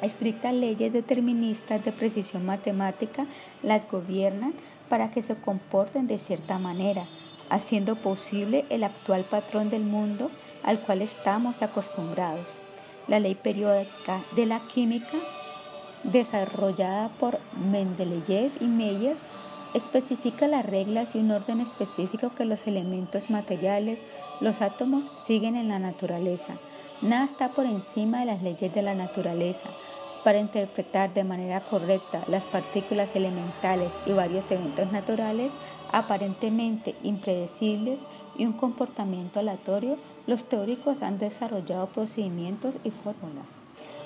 [0.00, 3.26] Estrictas leyes deterministas de precisión matemática
[3.64, 4.54] las gobiernan
[4.88, 7.06] para que se comporten de cierta manera,
[7.50, 10.30] haciendo posible el actual patrón del mundo
[10.62, 12.46] al cual estamos acostumbrados.
[13.08, 15.18] La ley periódica de la química,
[16.04, 17.38] desarrollada por
[17.70, 19.16] Mendeleev y Meyer,
[19.74, 24.00] especifica las reglas y un orden específico que los elementos materiales,
[24.40, 26.54] los átomos, siguen en la naturaleza.
[27.02, 29.68] Nada está por encima de las leyes de la naturaleza.
[30.24, 35.52] Para interpretar de manera correcta las partículas elementales y varios eventos naturales,
[35.92, 38.00] aparentemente impredecibles
[38.36, 39.96] y un comportamiento aleatorio,
[40.26, 43.59] los teóricos han desarrollado procedimientos y fórmulas.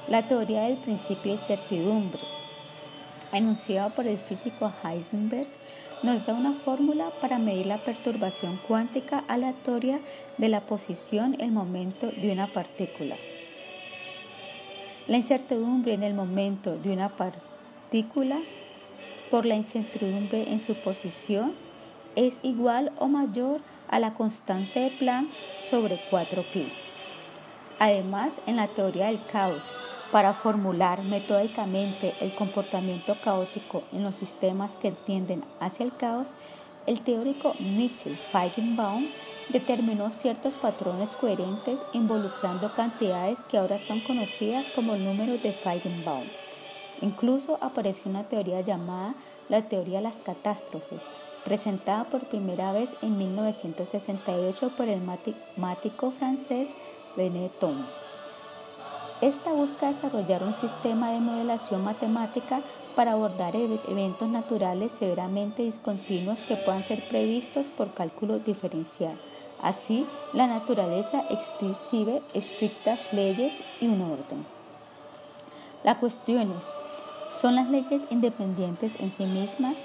[0.07, 2.21] La teoría del principio de certidumbre,
[3.33, 5.49] enunciada por el físico Heisenberg,
[6.03, 10.01] nos da una fórmula para medir la perturbación cuántica aleatoria
[10.37, 13.17] de la posición el momento de una partícula.
[15.09, 18.41] La incertidumbre en el momento de una partícula
[19.31, 21.55] por la incertidumbre en su posición
[22.15, 25.31] es igual o mayor a la constante de Planck
[25.71, 26.69] sobre 4pi.
[27.79, 29.63] Además, en la teoría del caos,
[30.15, 36.29] para formular metódicamente el comportamiento caótico en los sistemas que tienden hacia el caos,
[36.87, 39.09] el teórico Mitchell Feigenbaum
[39.49, 46.29] determinó ciertos patrones coherentes involucrando cantidades que ahora son conocidas como números de Feigenbaum.
[47.03, 49.17] Incluso apareció una teoría llamada
[49.49, 51.03] la teoría de las catástrofes,
[51.45, 56.69] presentada por primera vez en 1968 por el matemático francés
[57.17, 57.85] René Thom.
[59.21, 62.63] Esta busca desarrollar un sistema de modelación matemática
[62.97, 69.17] para abordar eventos naturales severamente discontinuos que puedan ser previstos por cálculo diferencial.
[69.63, 74.45] Así, la naturaleza exhibe estrictas leyes y un orden.
[75.85, 79.77] La cuestión es, ¿son las leyes independientes en sí mismas?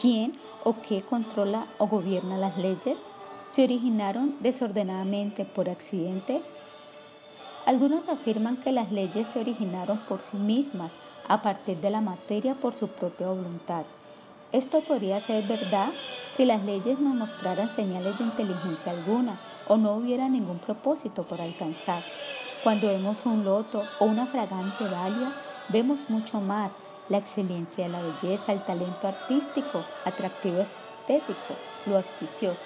[0.00, 2.98] ¿Quién o qué controla o gobierna las leyes?
[3.50, 6.40] ¿Se originaron desordenadamente por accidente?
[7.66, 10.90] Algunos afirman que las leyes se originaron por sí mismas,
[11.28, 13.84] a partir de la materia por su propia voluntad.
[14.50, 15.90] Esto podría ser verdad
[16.36, 19.38] si las leyes no mostraran señales de inteligencia alguna
[19.68, 22.02] o no hubiera ningún propósito por alcanzar.
[22.64, 25.32] Cuando vemos un loto o una fragante dalia,
[25.68, 26.72] vemos mucho más,
[27.08, 31.54] la excelencia la belleza, el talento artístico, atractivo estético,
[31.86, 32.60] lo auspicioso.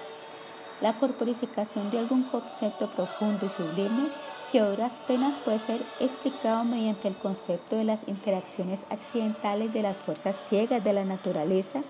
[0.81, 4.09] La corporificación de algún concepto profundo y sublime
[4.55, 9.83] que a duras penas puede ser explicado mediante el concepto de las interacciones accidentales de
[9.83, 11.83] las fuerzas ciegas de la naturaleza,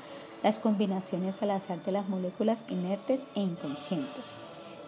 [0.42, 4.24] las combinaciones al azar de las moléculas inertes e inconscientes.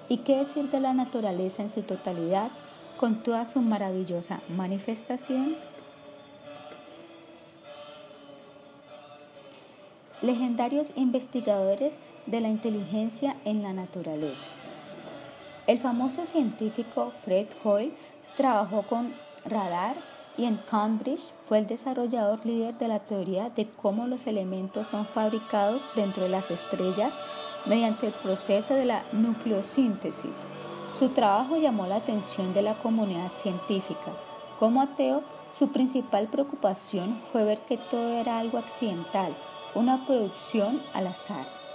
[0.08, 2.50] ¿Y qué decir de la naturaleza en su totalidad,
[2.96, 5.56] con toda su maravillosa manifestación?
[10.22, 11.92] Legendarios investigadores
[12.24, 14.65] de la inteligencia en la naturaleza.
[15.66, 17.93] El famoso científico Fred Hoyle
[18.36, 19.12] trabajó con
[19.44, 19.97] radar
[20.38, 25.06] y en Cambridge fue el desarrollador líder de la teoría de cómo los elementos son
[25.06, 27.12] fabricados dentro de las estrellas
[27.64, 30.36] mediante el proceso de la nucleosíntesis.
[30.97, 34.12] Su trabajo llamó la atención de la comunidad científica.
[34.60, 35.24] Como ateo,
[35.59, 39.34] su principal preocupación fue ver que todo era algo accidental,
[39.74, 41.65] una producción al azar.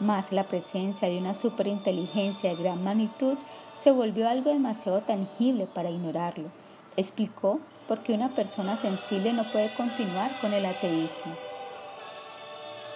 [0.00, 3.36] Más la presencia de una superinteligencia de gran magnitud
[3.80, 6.50] se volvió algo demasiado tangible para ignorarlo.
[6.96, 7.58] Explicó
[7.88, 11.32] por qué una persona sensible no puede continuar con el ateísmo.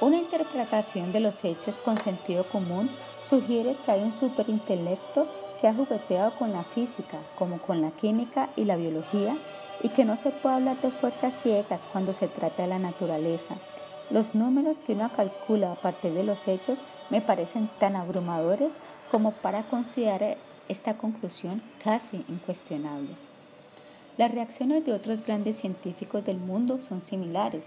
[0.00, 2.88] Una interpretación de los hechos con sentido común
[3.28, 5.26] sugiere que hay un superintelecto
[5.60, 9.36] que ha jugueteado con la física, como con la química y la biología,
[9.82, 13.56] y que no se puede hablar de fuerzas ciegas cuando se trata de la naturaleza.
[14.10, 16.80] Los números que uno calcula a partir de los hechos
[17.10, 18.74] me parecen tan abrumadores
[19.10, 20.36] como para considerar
[20.68, 23.10] esta conclusión casi incuestionable.
[24.18, 27.64] Las reacciones de otros grandes científicos del mundo son similares.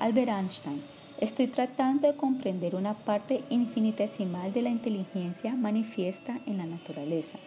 [0.00, 0.82] Albert Einstein,
[1.22, 7.38] Estoy tratando de comprender una parte infinitesimal de la inteligencia manifiesta en la naturaleza.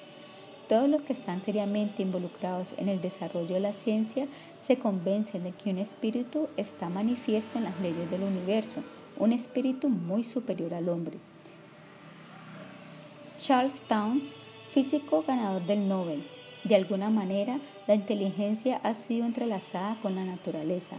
[0.70, 4.28] Todos los que están seriamente involucrados en el desarrollo de la ciencia
[4.68, 8.82] se convencen de que un espíritu está manifiesto en las leyes del universo,
[9.18, 11.18] un espíritu muy superior al hombre.
[13.40, 14.26] Charles Towns,
[14.74, 16.24] físico ganador del Nobel.
[16.64, 20.96] De alguna manera, la inteligencia ha sido entrelazada con la naturaleza.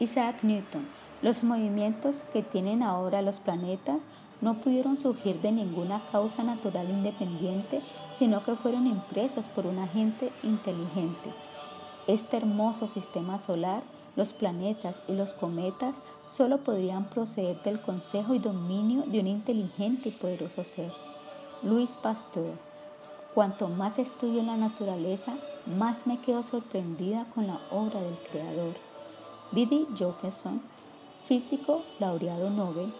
[0.00, 0.84] Isaac Newton,
[1.22, 4.00] los movimientos que tienen ahora los planetas
[4.40, 7.80] no pudieron surgir de ninguna causa natural independiente,
[8.18, 11.30] sino que fueron impresos por un agente inteligente.
[12.06, 13.82] Este hermoso sistema solar,
[14.14, 15.94] los planetas y los cometas
[16.30, 20.92] solo podrían proceder del consejo y dominio de un inteligente y poderoso ser.
[21.62, 22.58] Luis Pasteur.
[23.34, 25.34] Cuanto más estudio la naturaleza,
[25.66, 28.74] más me quedo sorprendida con la obra del Creador.
[29.52, 30.60] Biddy Jefferson
[31.26, 32.92] físico laureado Nobel,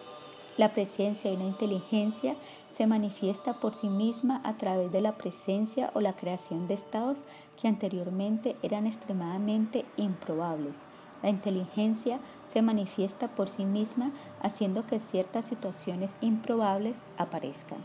[0.56, 2.36] la presencia de una inteligencia
[2.76, 7.18] se manifiesta por sí misma a través de la presencia o la creación de estados
[7.60, 10.74] que anteriormente eran extremadamente improbables.
[11.22, 12.18] La inteligencia
[12.52, 14.12] se manifiesta por sí misma
[14.42, 17.78] haciendo que ciertas situaciones improbables aparezcan.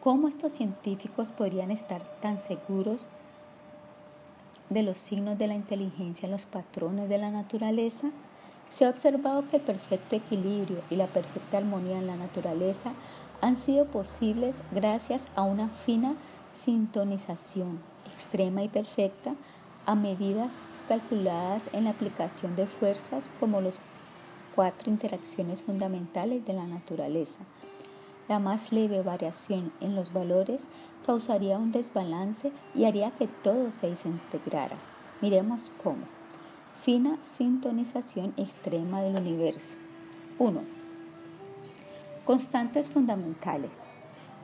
[0.00, 3.06] ¿Cómo estos científicos podrían estar tan seguros
[4.68, 8.10] de los signos de la inteligencia en los patrones de la naturaleza?
[8.72, 12.94] Se ha observado que el perfecto equilibrio y la perfecta armonía en la naturaleza
[13.40, 16.16] han sido posibles gracias a una fina
[16.64, 19.34] sintonización extrema y perfecta
[19.86, 20.50] a medidas
[20.88, 23.80] calculadas en la aplicación de fuerzas como las
[24.54, 27.38] cuatro interacciones fundamentales de la naturaleza.
[28.28, 30.62] La más leve variación en los valores
[31.04, 34.76] causaría un desbalance y haría que todo se desintegrara.
[35.20, 36.06] Miremos cómo
[36.84, 39.74] fina sintonización extrema del universo.
[40.38, 40.60] 1.
[42.24, 43.70] Constantes fundamentales.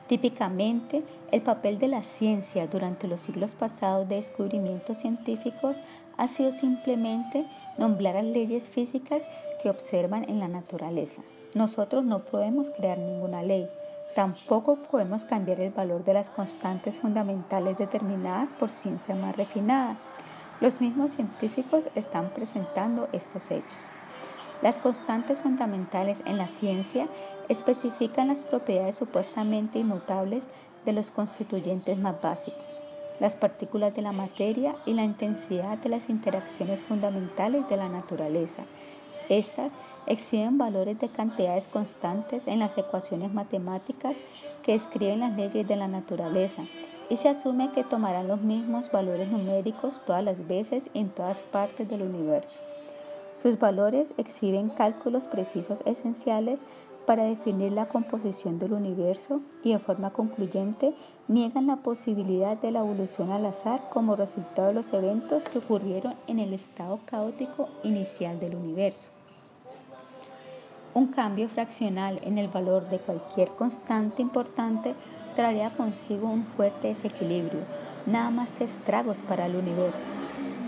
[0.09, 5.77] Típicamente, el papel de la ciencia durante los siglos pasados de descubrimientos científicos
[6.17, 7.45] ha sido simplemente
[7.77, 9.23] nombrar las leyes físicas
[9.63, 11.21] que observan en la naturaleza.
[11.53, 13.69] Nosotros no podemos crear ninguna ley,
[14.13, 19.95] tampoco podemos cambiar el valor de las constantes fundamentales determinadas por ciencia más refinada
[20.61, 23.77] los mismos científicos están presentando estos hechos.
[24.61, 27.07] Las constantes fundamentales en la ciencia
[27.49, 30.43] especifican las propiedades supuestamente inmutables
[30.85, 32.79] de los constituyentes más básicos,
[33.19, 38.63] las partículas de la materia y la intensidad de las interacciones fundamentales de la naturaleza.
[39.27, 39.71] Estas
[40.07, 44.15] exhiben valores de cantidades constantes en las ecuaciones matemáticas
[44.63, 46.63] que describen las leyes de la naturaleza
[47.09, 51.89] y se asume que tomarán los mismos valores numéricos todas las veces en todas partes
[51.89, 52.59] del universo.
[53.35, 56.61] Sus valores exhiben cálculos precisos esenciales
[57.09, 60.93] para definir la composición del universo y de forma concluyente
[61.27, 66.13] niegan la posibilidad de la evolución al azar como resultado de los eventos que ocurrieron
[66.27, 69.07] en el estado caótico inicial del universo.
[70.93, 74.93] Un cambio fraccional en el valor de cualquier constante importante
[75.35, 77.61] traería consigo un fuerte desequilibrio,
[78.05, 80.58] nada más que estragos para el universo.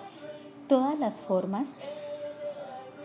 [0.69, 1.67] Todas las formas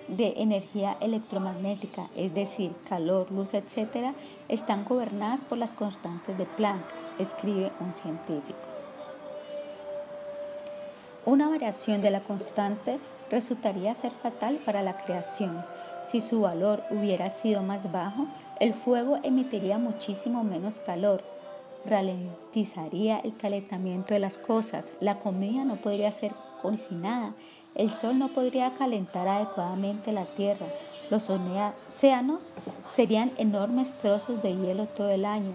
[0.07, 4.13] de energía electromagnética, es decir, calor, luz, etc.,
[4.49, 6.85] están gobernadas por las constantes de Planck,
[7.19, 8.59] escribe un científico.
[11.25, 12.99] Una variación de la constante
[13.31, 15.65] resultaría ser fatal para la creación.
[16.05, 18.27] Si su valor hubiera sido más bajo,
[18.59, 21.23] el fuego emitiría muchísimo menos calor,
[21.85, 27.33] ralentizaría el calentamiento de las cosas, la comida no podría ser cocinada
[27.75, 30.65] el sol no podría calentar adecuadamente la tierra.
[31.09, 32.53] Los océanos
[32.95, 35.51] serían enormes trozos de hielo todo el año.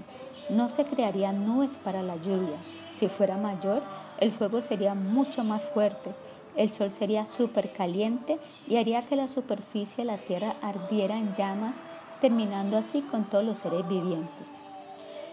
[0.50, 2.58] No se crearían nubes para la lluvia.
[2.92, 3.82] Si fuera mayor,
[4.18, 6.10] el fuego sería mucho más fuerte.
[6.56, 8.38] El sol sería súper caliente
[8.68, 11.76] y haría que la superficie de la tierra ardiera en llamas,
[12.20, 14.46] terminando así con todos los seres vivientes.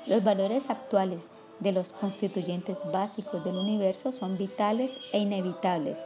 [0.06, 1.20] Los valores actuales
[1.60, 5.98] de los constituyentes básicos del universo son vitales e inevitables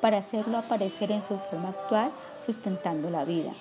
[0.00, 2.10] para hacerlo aparecer en su forma actual,
[2.44, 3.52] sustentando la vida.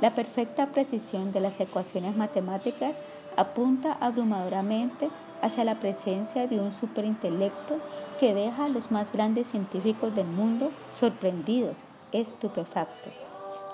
[0.00, 2.96] La perfecta precisión de las ecuaciones matemáticas
[3.36, 5.10] apunta abrumadoramente
[5.42, 7.78] hacia la presencia de un superintelecto
[8.20, 11.76] que deja a los más grandes científicos del mundo sorprendidos,
[12.12, 13.12] estupefactos.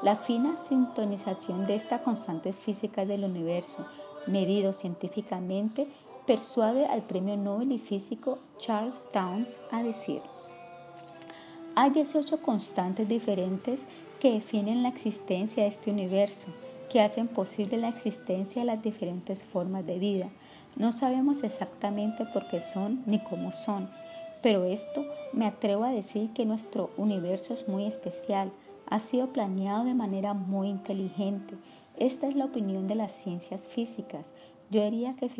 [0.03, 3.87] La fina sintonización de esta constante física del universo,
[4.27, 5.89] medido científicamente,
[6.27, 10.21] persuade al premio Nobel y físico Charles Towns a decir,
[11.77, 13.85] hay 18 constantes diferentes
[14.21, 16.47] que definen la existencia de este universo,
[16.89, 20.29] que hacen posible la existencia de las diferentes formas de vida.
[20.77, 23.91] No sabemos exactamente por qué son ni cómo son,
[24.43, 28.53] pero esto me atrevo a decir que nuestro universo es muy especial,
[28.87, 31.55] ha sido planeado de manera muy inteligente.
[31.97, 34.27] Esta es la opinión de las ciencias físicas.
[34.71, 35.31] Yo diría que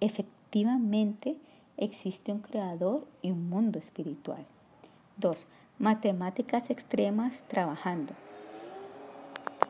[0.00, 1.36] efectivamente
[1.76, 4.44] existe un creador y un mundo espiritual.
[5.18, 5.46] 2
[5.82, 8.12] matemáticas extremas trabajando.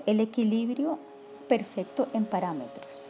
[0.04, 0.98] El equilibrio
[1.48, 3.00] perfecto en parámetros.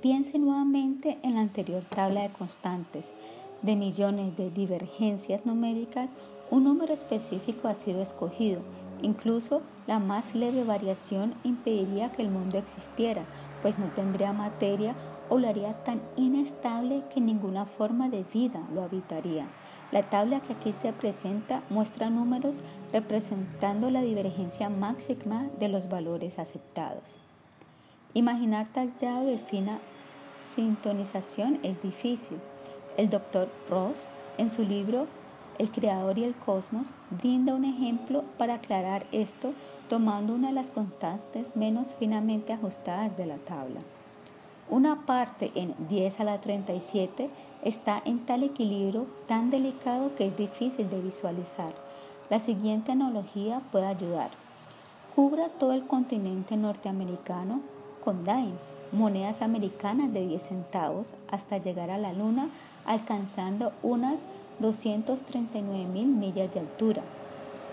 [0.00, 3.06] Piense nuevamente en la anterior tabla de constantes.
[3.62, 6.08] De millones de divergencias numéricas,
[6.52, 8.60] un número específico ha sido escogido.
[9.02, 13.24] Incluso la más leve variación impediría que el mundo existiera,
[13.60, 14.94] pues no tendría materia
[15.28, 19.48] o lo haría tan inestable que ninguna forma de vida lo habitaría.
[19.92, 22.62] La tabla que aquí se presenta muestra números
[22.92, 27.02] representando la divergencia máxima de los valores aceptados.
[28.14, 29.80] Imaginar tal grado de fina
[30.54, 32.38] sintonización es difícil.
[32.96, 34.06] El doctor Ross,
[34.38, 35.08] en su libro
[35.58, 39.52] El Creador y el Cosmos, brinda un ejemplo para aclarar esto
[39.90, 43.80] tomando una de las constantes menos finamente ajustadas de la tabla.
[44.72, 47.28] Una parte en 10 a la 37
[47.62, 51.74] está en tal equilibrio tan delicado que es difícil de visualizar.
[52.30, 54.30] La siguiente analogía puede ayudar.
[55.14, 57.60] Cubra todo el continente norteamericano
[58.02, 62.48] con dimes, monedas americanas de 10 centavos, hasta llegar a la luna,
[62.86, 64.20] alcanzando unas
[64.60, 67.02] 239 mil millas de altura.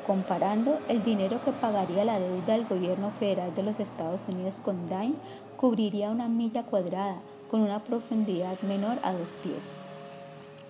[0.06, 4.90] Comparando el dinero que pagaría la deuda del gobierno federal de los Estados Unidos con
[4.90, 5.16] dimes,
[5.60, 7.18] cubriría una milla cuadrada
[7.52, 9.62] con una profundidad menor a dos pies.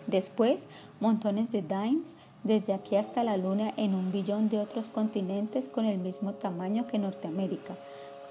[0.08, 0.64] Después,
[1.00, 5.86] montones de dimes desde aquí hasta la Luna en un billón de otros continentes con
[5.86, 7.76] el mismo tamaño que Norteamérica.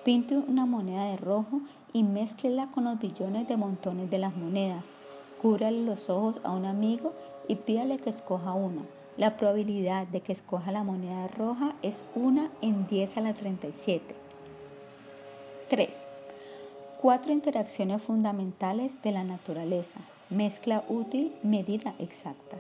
[0.05, 1.61] Pinte una moneda de rojo
[1.93, 4.83] y mézclela con los billones de montones de las monedas.
[5.41, 7.13] Cúbrale los ojos a un amigo
[7.47, 8.83] y pídale que escoja una.
[9.17, 14.03] La probabilidad de que escoja la moneda roja es 1 en 10 a la 37.
[15.71, 16.08] 3.
[17.01, 20.01] Cuatro interacciones fundamentales de la naturaleza.
[20.31, 22.57] Mezcla útil, medida exacta.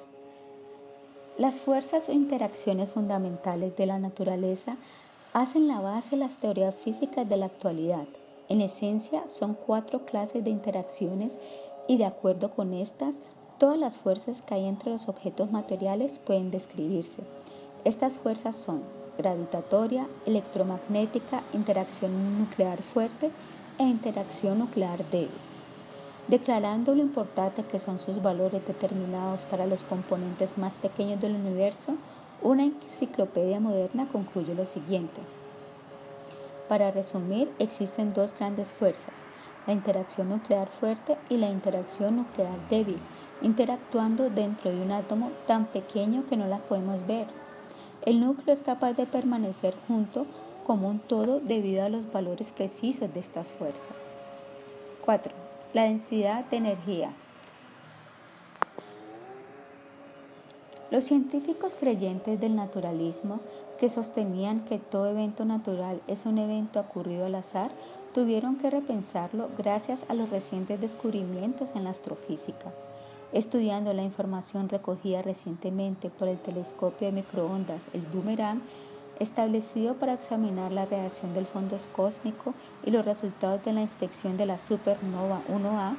[1.36, 4.76] Las fuerzas o interacciones fundamentales de la naturaleza
[5.32, 8.06] hacen la base de las teorías físicas de la actualidad.
[8.48, 11.32] En esencia, son cuatro clases de interacciones
[11.88, 13.16] y de acuerdo con estas,
[13.58, 17.22] todas las fuerzas que hay entre los objetos materiales pueden describirse.
[17.84, 18.82] Estas fuerzas son
[19.18, 23.32] gravitatoria, electromagnética, interacción nuclear fuerte
[23.78, 25.30] e interacción nuclear débil.
[26.28, 31.94] Declarando lo importante que son sus valores determinados para los componentes más pequeños del universo,
[32.42, 35.22] una enciclopedia moderna concluye lo siguiente.
[36.68, 39.14] Para resumir, existen dos grandes fuerzas,
[39.66, 42.98] la interacción nuclear fuerte y la interacción nuclear débil,
[43.40, 47.26] interactuando dentro de un átomo tan pequeño que no las podemos ver.
[48.04, 50.26] El núcleo es capaz de permanecer junto
[50.68, 53.96] como un todo debido a los valores precisos de estas fuerzas.
[55.02, 55.32] 4.
[55.72, 57.10] La densidad de energía.
[60.90, 63.40] Los científicos creyentes del naturalismo,
[63.80, 67.70] que sostenían que todo evento natural es un evento ocurrido al azar,
[68.12, 72.74] tuvieron que repensarlo gracias a los recientes descubrimientos en la astrofísica.
[73.32, 78.60] Estudiando la información recogida recientemente por el telescopio de microondas, el Boomerang,
[79.20, 82.54] establecido para examinar la reacción del fondo cósmico
[82.84, 85.96] y los resultados de la inspección de la supernova 1A,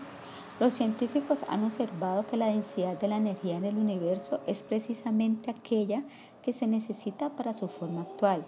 [0.59, 5.51] los científicos han observado que la densidad de la energía en el universo es precisamente
[5.51, 6.03] aquella
[6.43, 8.43] que se necesita para su forma actual.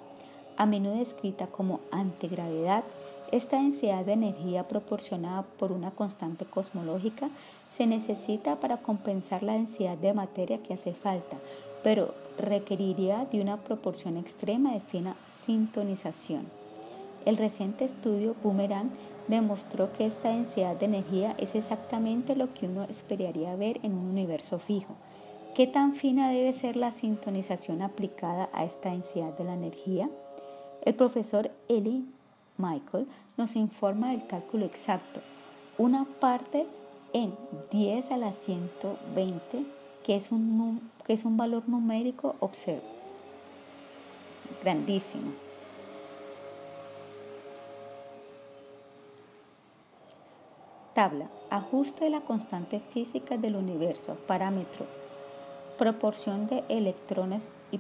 [0.58, 2.84] A menudo descrita como antigravedad,
[3.32, 7.30] esta densidad de energía proporcionada por una constante cosmológica
[7.78, 11.38] se necesita para compensar la densidad de materia que hace falta,
[11.82, 16.48] pero requeriría de una proporción extrema de fina sintonización.
[17.26, 18.90] El reciente estudio Boomerang
[19.28, 24.10] demostró que esta densidad de energía es exactamente lo que uno esperaría ver en un
[24.10, 24.96] universo fijo.
[25.56, 30.10] ¿Qué tan fina debe ser la sintonización aplicada a esta densidad de la energía?
[30.84, 32.06] El profesor Eli
[32.58, 35.20] Michael nos informa del cálculo exacto.
[35.78, 36.66] Una parte
[37.14, 37.34] en
[37.72, 39.66] 10 a la 120,
[40.04, 42.88] que es un, que es un valor numérico, observo,
[44.64, 45.32] grandísimo.
[50.94, 51.28] Tabla.
[51.50, 54.16] Ajuste de la constante física del universo.
[54.28, 54.86] Parámetro.
[55.78, 57.80] Proporción de electrones y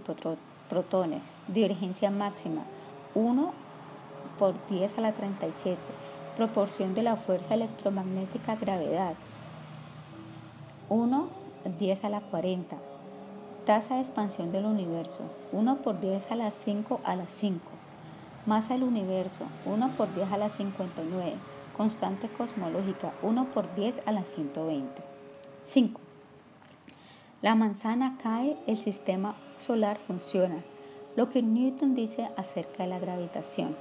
[0.69, 1.21] protones.
[1.49, 2.63] Divergencia máxima.
[3.13, 3.51] 1
[4.39, 5.77] por 10 a la 37.
[6.37, 9.15] Proporción de la fuerza electromagnética gravedad.
[10.87, 12.77] 1 10 a la 40.
[13.65, 15.19] Tasa de expansión del universo.
[15.51, 17.61] 1 por 10 a la 5 a la 5.
[18.45, 19.45] Masa del universo.
[19.65, 21.33] 1 por 10 a la 59.
[21.77, 23.13] Constante cosmológica.
[23.21, 25.01] 1 por 10 a la 120.
[25.65, 26.01] 5.
[27.41, 30.63] La manzana cae, el sistema solar funciona.
[31.15, 33.75] Lo que Newton dice acerca de la gravitación.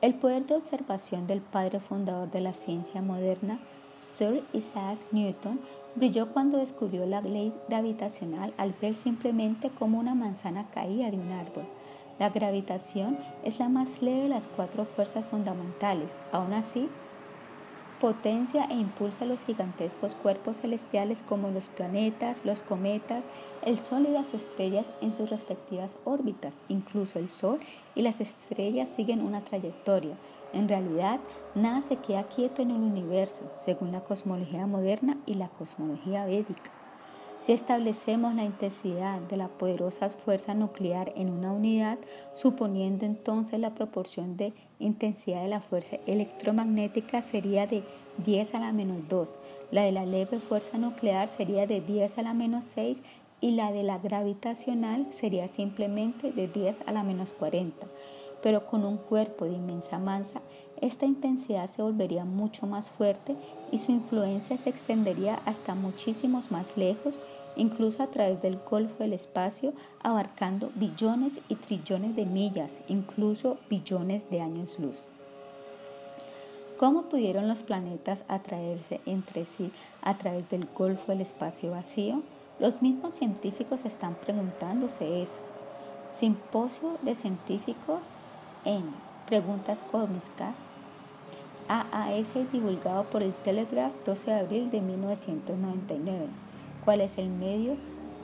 [0.00, 3.60] El poder de observación del padre fundador de la ciencia moderna,
[4.02, 5.60] Sir Isaac Newton,
[5.94, 11.32] brilló cuando descubrió la ley gravitacional al ver simplemente cómo una manzana caía de un
[11.32, 11.64] árbol.
[12.18, 16.12] La gravitación es la más leve de las cuatro fuerzas fundamentales.
[16.30, 16.88] Aún así,
[18.00, 23.24] potencia e impulsa los gigantescos cuerpos celestiales como los planetas, los cometas,
[23.64, 26.52] el Sol y las estrellas en sus respectivas órbitas.
[26.68, 27.60] Incluso el Sol
[27.94, 30.16] y las estrellas siguen una trayectoria.
[30.52, 31.20] En realidad,
[31.54, 36.70] nada se queda quieto en el universo, según la cosmología moderna y la cosmología védica.
[37.42, 41.98] Si establecemos la intensidad de la poderosa fuerza nuclear en una unidad,
[42.34, 47.82] suponiendo entonces la proporción de intensidad de la fuerza electromagnética sería de
[48.24, 49.38] 10 a la menos 2,
[49.72, 53.00] la de la leve fuerza nuclear sería de 10 a la menos 6
[53.40, 57.88] y la de la gravitacional sería simplemente de 10 a la menos 40.
[58.42, 60.40] Pero con un cuerpo de inmensa masa,
[60.80, 63.36] esta intensidad se volvería mucho más fuerte
[63.70, 67.20] y su influencia se extendería hasta muchísimos más lejos,
[67.54, 74.28] incluso a través del golfo del espacio, abarcando billones y trillones de millas, incluso billones
[74.28, 74.98] de años luz.
[76.78, 79.70] ¿Cómo pudieron los planetas atraerse entre sí
[80.02, 82.22] a través del golfo del espacio vacío?
[82.58, 85.42] Los mismos científicos están preguntándose eso.
[86.12, 88.00] Simposio de científicos
[88.64, 88.94] en
[89.26, 90.56] Preguntas cósmicas.
[91.68, 96.26] AAS divulgado por el Telegraph 12 de abril de 1999.
[96.84, 97.76] ¿Cuál es el medio?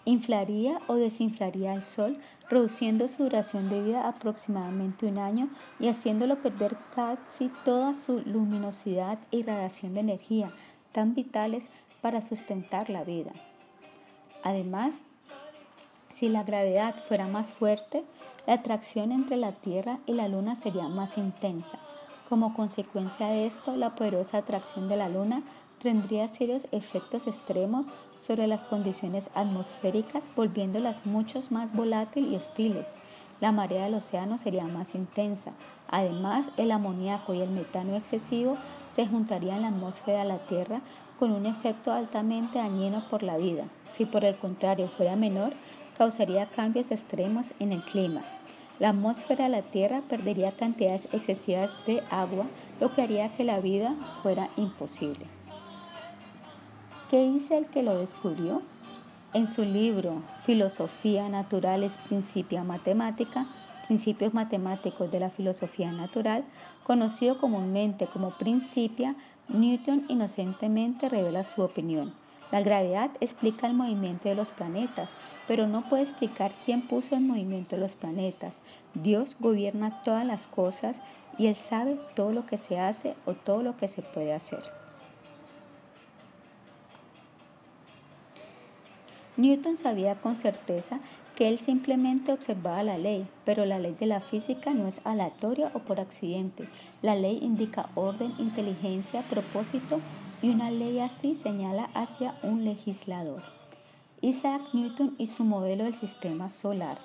[0.05, 5.49] inflaría o desinflaría el Sol, reduciendo su duración de vida aproximadamente un año
[5.79, 10.51] y haciéndolo perder casi toda su luminosidad e irradiación de energía,
[10.91, 11.69] tan vitales
[12.01, 13.31] para sustentar la vida.
[14.43, 14.93] Además,
[16.13, 18.05] si la gravedad fuera más fuerte,
[18.47, 21.79] la atracción entre la Tierra y la Luna sería más intensa.
[22.29, 25.41] Como consecuencia de esto, la poderosa atracción de la Luna
[25.81, 27.87] tendría serios efectos extremos
[28.21, 32.87] sobre las condiciones atmosféricas, volviéndolas mucho más volátiles y hostiles.
[33.41, 35.53] La marea del océano sería más intensa.
[35.89, 38.57] Además, el amoníaco y el metano excesivo
[38.93, 40.81] se juntarían en la atmósfera de la Tierra
[41.17, 43.65] con un efecto altamente dañino por la vida.
[43.89, 45.53] Si por el contrario fuera menor,
[45.99, 48.21] causaría cambios extremos en el clima.
[48.79, 52.45] La atmósfera de la Tierra perdería cantidades excesivas de agua,
[52.79, 53.93] lo que haría que la vida
[54.23, 55.25] fuera imposible.
[57.11, 58.61] ¿Qué dice el que lo descubrió?
[59.33, 63.47] En su libro Filosofía Naturales Principia Matemática,
[63.87, 66.45] Principios Matemáticos de la Filosofía Natural,
[66.85, 69.15] conocido comúnmente como Principia,
[69.49, 72.13] Newton inocentemente revela su opinión.
[72.51, 75.09] La gravedad explica el movimiento de los planetas,
[75.49, 78.53] pero no puede explicar quién puso en movimiento los planetas.
[78.93, 80.97] Dios gobierna todas las cosas
[81.39, 84.61] y Él sabe todo lo que se hace o todo lo que se puede hacer.
[89.37, 90.99] Newton sabía con certeza
[91.35, 95.71] que él simplemente observaba la ley, pero la ley de la física no es aleatoria
[95.73, 96.67] o por accidente.
[97.01, 99.99] La ley indica orden, inteligencia, propósito
[100.43, 103.58] y una ley así señala hacia un legislador.
[104.21, 106.97] Isaac Newton y su modelo del sistema solar.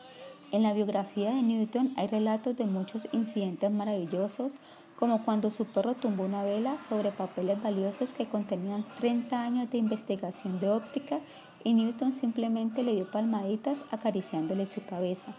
[0.50, 4.58] En la biografía de Newton hay relatos de muchos incidentes maravillosos,
[4.98, 9.78] como cuando su perro tumbó una vela sobre papeles valiosos que contenían 30 años de
[9.78, 11.20] investigación de óptica
[11.62, 15.34] y Newton simplemente le dio palmaditas acariciándole su cabeza.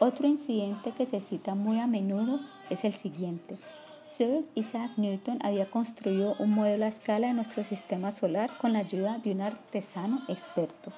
[0.00, 3.58] Otro incidente que se cita muy a menudo es el siguiente.
[4.02, 8.80] Sir Isaac Newton había construido un modelo a escala de nuestro sistema solar con la
[8.80, 10.92] ayuda de un artesano experto.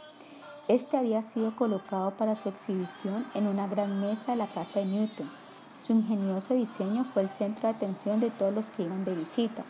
[0.67, 4.87] Este había sido colocado para su exhibición en una gran mesa de la casa de
[4.87, 5.31] Newton.
[5.79, 9.63] Su ingenioso diseño fue el centro de atención de todos los que iban de visita.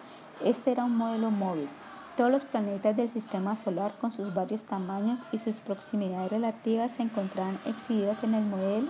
[0.44, 1.68] Este era un modelo móvil,
[2.16, 7.02] todos los planetas del sistema solar con sus varios tamaños y sus proximidades relativas se
[7.02, 8.86] encontraban exhibidas en el modelo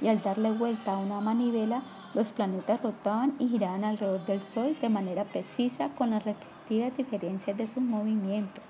[0.00, 4.76] y al darle vuelta a una manivela, los planetas rotaban y giraban alrededor del Sol
[4.80, 8.60] de manera precisa con las respectivas diferencias de su movimiento.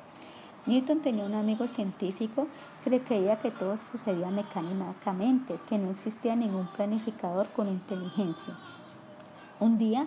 [0.66, 2.47] Newton tenía un amigo científico
[2.90, 8.55] creía que todo sucedía mecánicamente, que no existía ningún planificador con inteligencia.
[9.61, 10.06] Un día,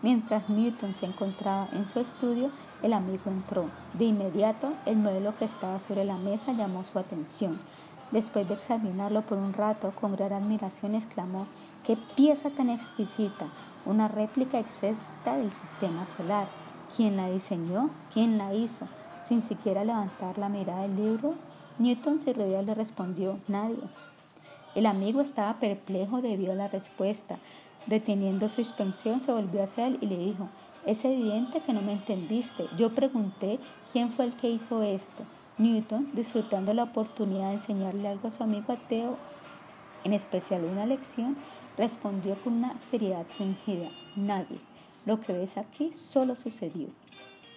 [0.00, 2.52] Mientras Newton se encontraba en su estudio,
[2.84, 3.68] el amigo entró.
[3.94, 7.58] De inmediato, el modelo que estaba sobre la mesa llamó su atención.
[8.12, 11.48] Después de examinarlo por un rato, con gran admiración exclamó,
[11.84, 13.48] ¡qué pieza tan exquisita!
[13.84, 16.46] Una réplica exacta del sistema solar.
[16.96, 17.90] ¿Quién la diseñó?
[18.12, 18.86] ¿Quién la hizo?
[19.28, 21.34] Sin siquiera levantar la mirada del libro,
[21.78, 23.78] Newton y le respondió, nadie.
[24.74, 27.38] El amigo estaba perplejo debido a la respuesta.
[27.86, 30.48] Deteniendo su suspensión, se volvió hacia él y le dijo,
[30.86, 32.66] Es evidente que no me entendiste.
[32.76, 33.60] Yo pregunté
[33.92, 35.22] quién fue el que hizo esto.
[35.56, 39.16] Newton, disfrutando la oportunidad de enseñarle algo a su amigo ateo,
[40.04, 41.36] en especial una lección,
[41.76, 43.88] respondió con una seriedad fingida.
[44.16, 44.58] Nadie.
[45.06, 46.88] Lo que ves aquí solo sucedió.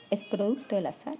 [0.09, 1.17] Es producto del azar.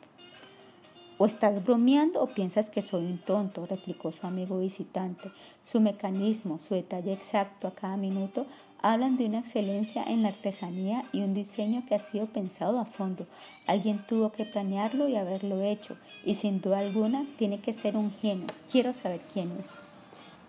[1.22, 5.30] O estás bromeando o piensas que soy un tonto, replicó su amigo visitante.
[5.68, 8.48] Su mecanismo, su detalle exacto a cada minuto
[8.82, 12.86] hablan de una excelencia en la artesanía y un diseño que ha sido pensado a
[12.86, 13.28] fondo.
[13.68, 15.96] Alguien tuvo que planearlo y haberlo hecho,
[16.26, 18.48] y sin duda alguna tiene que ser un genio.
[18.72, 19.70] Quiero saber quién es.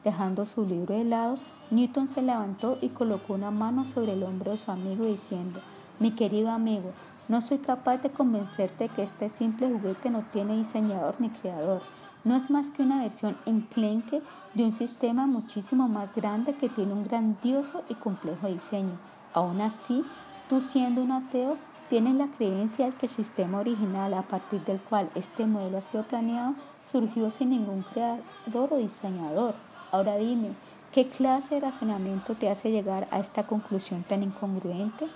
[0.05, 1.37] Dejando su libro de lado,
[1.71, 5.61] Newton se levantó y colocó una mano sobre el hombro de su amigo diciendo,
[6.01, 6.93] Mi querido amigo,
[7.29, 11.83] no soy capaz de convencerte que este simple juguete no tiene diseñador ni creador.
[12.25, 14.23] No es más que una versión enclenque
[14.55, 18.99] de un sistema muchísimo más grande que tiene un grandioso y complejo diseño.
[19.35, 20.05] Aún así,
[20.49, 21.57] tú siendo un ateo,
[21.89, 25.83] tienes la creencia de que el sistema original a partir del cual este modelo ha
[25.83, 26.55] sido planeado
[26.91, 29.55] surgió sin ningún creador o diseñador.
[29.91, 30.51] Ahora dime,
[30.93, 35.09] ¿qué clase de razonamiento te hace llegar a esta conclusión tan incongruente?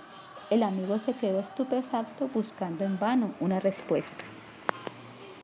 [0.49, 4.23] El amigo se quedó estupefacto buscando en vano una respuesta.